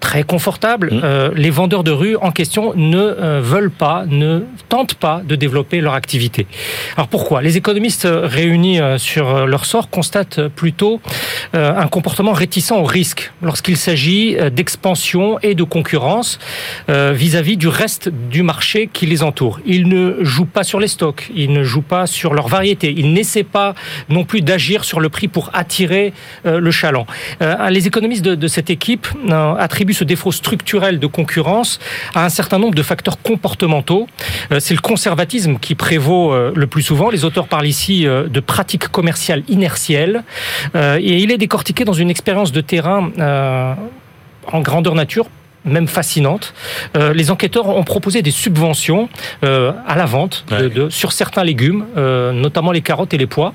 [0.00, 0.90] très confortable.
[0.92, 1.00] Mmh.
[1.04, 5.34] Euh, les vendeurs de rue en question ne euh, veulent pas, ne tentent pas de
[5.36, 6.46] développer leur activité.
[6.96, 7.42] Alors pourquoi?
[7.42, 11.00] Les économistes réunis euh, sur leur sort constatent plutôt
[11.52, 16.38] un comportement réticent au risque lorsqu'il s'agit d'expansion et de concurrence
[16.88, 19.60] vis-à-vis du reste du marché qui les entoure.
[19.64, 23.12] Ils ne jouent pas sur les stocks, ils ne jouent pas sur leur variété, ils
[23.12, 23.74] n'essaient pas
[24.08, 26.12] non plus d'agir sur le prix pour attirer
[26.44, 27.06] le chaland.
[27.70, 29.06] les économistes de, de cette équipe
[29.58, 31.78] attribuent ce défaut structurel de concurrence
[32.14, 34.06] à un certain nombre de facteurs comportementaux.
[34.52, 37.10] Euh, c'est le conservatisme qui prévaut euh, le plus souvent.
[37.10, 40.22] Les auteurs parlent ici euh, de pratiques commerciales inertielles.
[40.74, 43.10] Et il est décortiqué dans une expérience de terrain
[44.52, 45.26] en grandeur nature
[45.72, 46.54] même fascinante.
[46.96, 49.08] Euh, les enquêteurs ont proposé des subventions
[49.44, 53.54] euh, à la vente de, sur certains légumes, euh, notamment les carottes et les pois.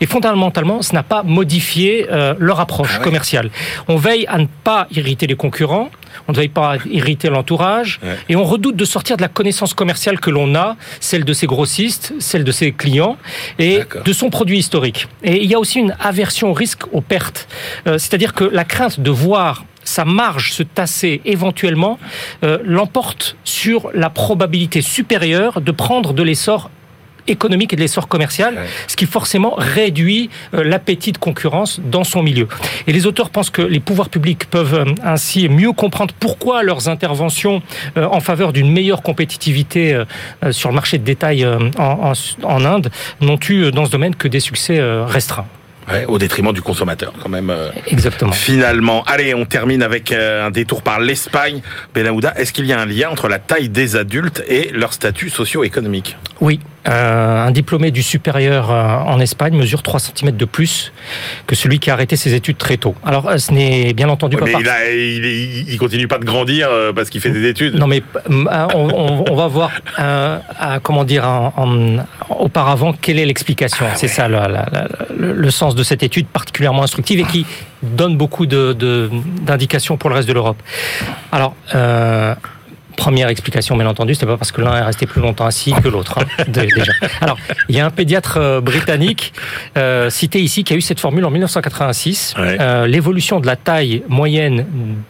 [0.00, 2.06] Et fondamentalement, ce n'a pas modifié
[2.38, 3.50] leur approche ah commerciale.
[3.88, 5.90] On veille à ne pas irriter les concurrents,
[6.28, 9.74] on ne veille pas à irriter l'entourage, et on redoute de sortir de la connaissance
[9.74, 13.16] commerciale que l'on a, celle de ses grossistes, celle de ses clients,
[13.58, 15.08] et de son produit historique.
[15.22, 17.48] Et il y a aussi une aversion au risque aux pertes.
[17.84, 21.98] C'est-à-dire que la crainte de voir sa marge se tasser éventuellement
[22.44, 26.70] euh, l'emporte sur la probabilité supérieure de prendre de l'essor
[27.26, 28.58] économique et de l'essor commercial,
[28.88, 32.48] ce qui forcément réduit euh, l'appétit de concurrence dans son milieu.
[32.86, 36.88] Et les auteurs pensent que les pouvoirs publics peuvent euh, ainsi mieux comprendre pourquoi leurs
[36.88, 37.62] interventions
[37.96, 40.02] en faveur d'une meilleure compétitivité
[40.50, 41.46] sur le marché de détail
[41.78, 42.12] en,
[42.42, 45.46] en Inde n'ont eu dans ce domaine que des succès restreints
[46.08, 47.50] au détriment du consommateur, quand même.
[47.50, 48.32] Euh, Exactement.
[48.32, 49.02] Finalement.
[49.04, 51.60] Allez, on termine avec euh, un détour par l'Espagne.
[51.94, 55.30] Benahouda, est-ce qu'il y a un lien entre la taille des adultes et leur statut
[55.30, 56.16] socio-économique?
[56.40, 56.60] Oui.
[56.88, 60.92] Euh, un diplômé du supérieur en Espagne mesure 3 cm de plus
[61.46, 62.94] que celui qui a arrêté ses études très tôt.
[63.04, 64.46] Alors, ce n'est bien entendu pas.
[64.46, 64.52] Mais
[65.16, 65.24] il,
[65.68, 67.74] il, continue pas de grandir parce qu'il fait des études.
[67.74, 69.70] Non, mais on, va voir,
[70.82, 71.52] comment dire,
[72.28, 73.86] auparavant, quelle est l'explication.
[73.90, 74.38] Ah C'est ça le,
[75.16, 77.46] le, sens de cette étude particulièrement instructive et qui
[77.82, 80.62] donne beaucoup d'indications pour le reste de l'Europe.
[81.32, 82.34] Alors, euh,
[83.00, 85.88] Première explication, bien entendu, c'est pas parce que l'un est resté plus longtemps assis que
[85.88, 86.18] l'autre.
[86.18, 86.92] Hein, déjà.
[87.22, 87.38] Alors,
[87.70, 89.32] il y a un pédiatre euh, britannique
[89.78, 92.34] euh, cité ici qui a eu cette formule en 1986.
[92.36, 94.66] Euh, L'évolution de la taille moyenne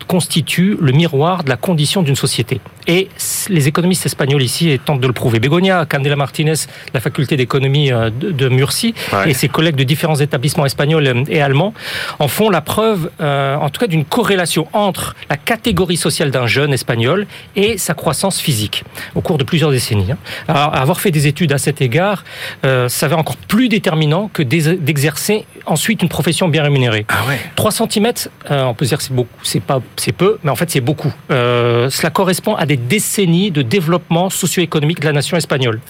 [0.06, 2.60] constitue le miroir de la condition d'une société.
[2.86, 3.08] Et
[3.48, 5.38] les économistes espagnols ici tentent de le prouver.
[5.38, 6.54] Begonia Candela Martinez,
[6.94, 8.94] la faculté d'économie euh, de, Murcie,
[9.26, 11.72] et ses collègues de différents établissements espagnols et allemands
[12.18, 16.46] en font la preuve, euh, en tout cas, d'une corrélation entre la catégorie sociale d'un
[16.46, 20.12] jeune espagnol et sa croissance physique au cours de plusieurs décennies.
[20.12, 20.18] Hein.
[20.48, 22.24] Alors, avoir fait des études à cet égard
[22.64, 27.06] euh, s'avère encore plus déterminant que d'exercer ensuite une profession bien rémunérée.
[27.08, 27.38] Ah ouais.
[27.56, 28.12] 3 cm,
[28.50, 30.80] euh, on peut dire que c'est beaucoup, c'est pas, c'est peu, mais en fait c'est
[30.80, 31.12] beaucoup.
[31.30, 35.80] Euh, cela correspond à des décennies de développement socio-économique de la nation espagnole.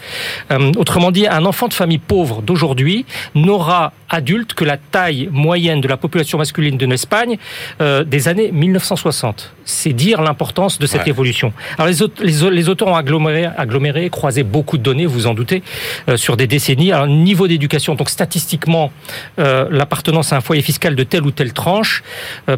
[0.51, 5.81] Euh, autrement dit, un enfant de famille pauvre d'aujourd'hui n'aura adulte que la taille moyenne
[5.81, 7.39] de la population masculine de l'Espagne
[7.79, 9.53] des années 1960.
[9.65, 11.53] C'est dire l'importance de cette évolution.
[11.81, 15.63] Alors les, autres, les, auteurs ont aggloméré, aggloméré, croisé beaucoup de données, vous en doutez,
[16.11, 16.93] euh, sur des décennies.
[16.93, 18.93] Alors niveau d'éducation, donc statistiquement,
[19.39, 22.03] euh, l'appartenance à un foyer fiscal de telle ou telle tranche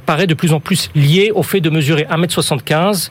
[0.06, 3.10] paraît de plus en plus liée au fait de mesurer 1m75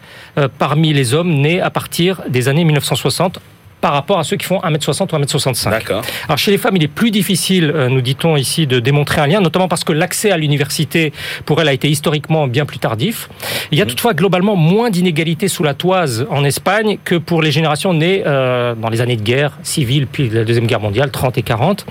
[0.58, 3.40] parmi les hommes nés à partir des années 1960
[3.82, 5.70] par rapport à ceux qui font 1m60 ou 1m65.
[5.70, 6.04] D'accord.
[6.28, 9.28] Alors chez les femmes, il est plus difficile, euh, nous dit-on ici, de démontrer un
[9.28, 11.12] lien, notamment parce que l'accès à l'université,
[11.46, 13.30] pour elle, a été historiquement bien plus tardif.
[13.72, 13.88] Il y a mmh.
[13.88, 18.76] toutefois globalement moins d'inégalités sous la toise en Espagne que pour les générations nées euh,
[18.76, 21.86] dans les années de guerre civile, puis la Deuxième Guerre mondiale, 30 et 40.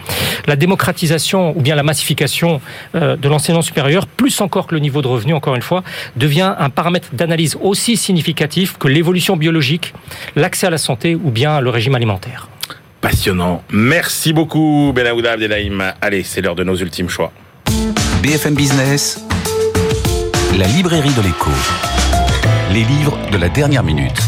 [0.47, 2.61] La démocratisation ou bien la massification
[2.95, 5.83] euh, de l'enseignement supérieur, plus encore que le niveau de revenu, encore une fois,
[6.17, 9.95] devient un paramètre d'analyse aussi significatif que l'évolution biologique,
[10.37, 12.49] l'accès à la santé ou bien le alimentaire.
[13.01, 13.63] Passionnant.
[13.71, 15.95] Merci beaucoup, Benahouda Abdelhaim.
[16.01, 17.33] Allez, c'est l'heure de nos ultimes choix.
[18.23, 19.25] BFM Business,
[20.59, 21.51] la librairie de l'écho.
[22.73, 24.21] Les livres de la dernière minute.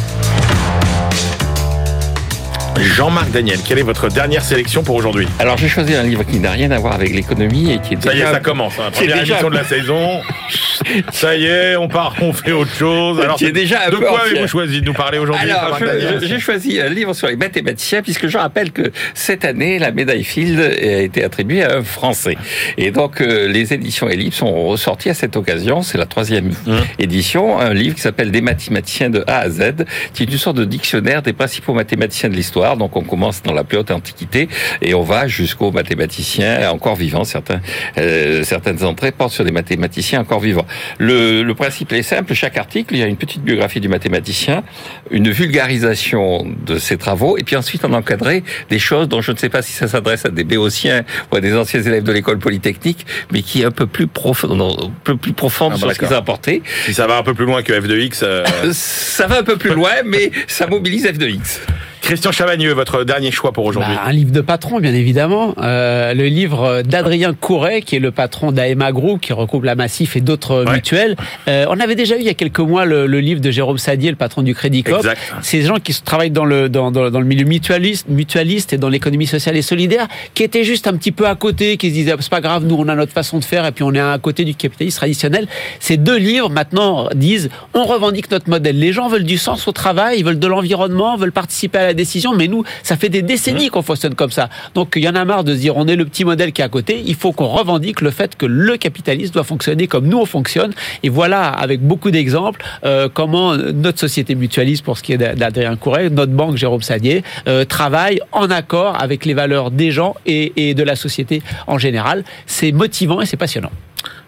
[2.80, 5.28] Jean-Marc Daniel, quelle est votre dernière sélection pour aujourd'hui?
[5.38, 8.02] Alors j'ai choisi un livre qui n'a rien à voir avec l'économie et qui est
[8.02, 8.32] Ça y est, déjà...
[8.32, 8.74] ça commence.
[8.78, 8.88] Hein.
[8.92, 10.20] C'est Première déjà- émission de la saison.
[11.12, 13.20] Ça y est, on part, on fait autre chose.
[13.20, 15.78] Alors, Qui est déjà de quoi avez-vous choisi de nous parler aujourd'hui Alors,
[16.20, 20.24] j'ai choisi un livre sur les mathématiciens, puisque je rappelle que cette année, la médaille
[20.24, 22.36] Field a été attribuée à un Français.
[22.78, 26.76] Et donc, euh, les éditions Ellipse ont ressorti à cette occasion, c'est la troisième Mmh.
[26.98, 30.56] édition, un livre qui s'appelle Des mathématiciens de A à Z, qui est une sorte
[30.56, 32.61] de dictionnaire des principaux mathématiciens de l'histoire.
[32.76, 34.48] Donc, on commence dans la plus haute antiquité
[34.80, 37.24] et on va jusqu'aux mathématiciens encore vivants.
[37.24, 37.60] Certains,
[37.98, 40.66] euh, certaines entrées portent sur des mathématiciens encore vivants.
[40.98, 42.34] Le, le principe est simple.
[42.34, 44.62] Chaque article, il y a une petite biographie du mathématicien,
[45.10, 49.36] une vulgarisation de ses travaux, et puis ensuite on encadrait des choses dont je ne
[49.36, 52.38] sais pas si ça s'adresse à des béotiens ou à des anciens élèves de l'école
[52.38, 55.92] polytechnique, mais qui est un peu plus profond, un peu plus profonde Ah bah sur
[55.92, 56.62] ce qu'ils ont apporté.
[56.84, 58.20] Si ça va un peu plus loin que F2X.
[58.22, 61.60] euh, Ça va un peu plus loin, mais ça mobilise F2X.
[62.02, 63.94] Christian Chavagneux, votre dernier choix pour aujourd'hui.
[63.94, 65.54] Bah, un livre de patron, bien évidemment.
[65.58, 70.16] Euh, le livre d'Adrien Couret, qui est le patron d'AMA Group, qui regroupe la Massif
[70.16, 70.74] et d'autres Ouais.
[70.74, 71.16] mutuelles.
[71.48, 73.78] Euh, on avait déjà eu il y a quelques mois le, le livre de Jérôme
[73.78, 74.96] Sadier, le patron du Crédit Coop.
[74.96, 75.18] Exact.
[75.42, 78.88] Ces gens qui travaillent dans le, dans, dans, dans le milieu mutualiste, mutualiste et dans
[78.88, 82.14] l'économie sociale et solidaire, qui étaient juste un petit peu à côté, qui se disaient,
[82.18, 84.18] c'est pas grave, nous on a notre façon de faire et puis on est à
[84.18, 85.46] côté du capitalisme traditionnel.
[85.78, 88.76] Ces deux livres maintenant disent, on revendique notre modèle.
[88.78, 91.91] Les gens veulent du sens au travail, ils veulent de l'environnement, veulent participer à la
[91.94, 94.48] décision, mais nous, ça fait des décennies qu'on fonctionne comme ça.
[94.74, 96.60] Donc il y en a marre de se dire, on est le petit modèle qui
[96.62, 100.06] est à côté, il faut qu'on revendique le fait que le capitalisme doit fonctionner comme
[100.06, 100.72] nous on fonctionne.
[101.02, 105.34] Et voilà, avec beaucoup d'exemples, euh, comment notre société mutualiste, pour ce qui est d'A-
[105.34, 110.14] d'Adrien Couret, notre banque Jérôme Sadier, euh, travaille en accord avec les valeurs des gens
[110.26, 112.24] et, et de la société en général.
[112.46, 113.70] C'est motivant et c'est passionnant.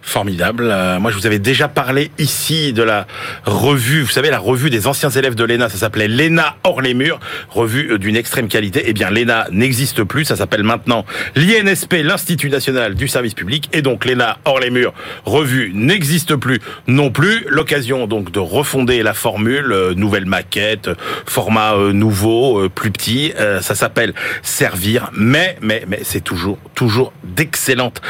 [0.05, 0.69] Formidable.
[0.71, 3.07] Euh, moi, je vous avais déjà parlé ici de la
[3.47, 6.93] revue, vous savez, la revue des anciens élèves de l'ENA, ça s'appelait l'ENA hors les
[6.93, 8.85] murs, revue euh, d'une extrême qualité.
[8.87, 13.81] Eh bien, l'ENA n'existe plus, ça s'appelle maintenant l'INSP, l'Institut National du Service Public, et
[13.81, 14.93] donc l'ENA hors les murs,
[15.25, 17.47] revue n'existe plus non plus.
[17.49, 20.91] L'occasion donc de refonder la formule, euh, nouvelle maquette,
[21.25, 28.03] format nouveau, plus petit, ça s'appelle Servir, mais, mais, mais c'est toujours, toujours d'excellente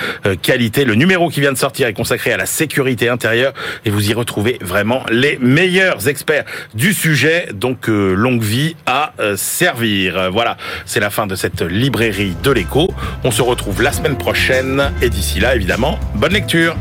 [0.42, 0.84] qualité.
[0.84, 3.52] Le numéro qui vient de sortir est consacré à la sécurité intérieure
[3.84, 7.48] et vous y retrouvez vraiment les meilleurs experts du sujet.
[7.52, 10.30] Donc euh, longue vie à euh, servir.
[10.32, 10.56] Voilà,
[10.86, 12.88] c'est la fin de cette librairie de l'écho.
[13.24, 16.76] On se retrouve la semaine prochaine et d'ici là, évidemment, bonne lecture.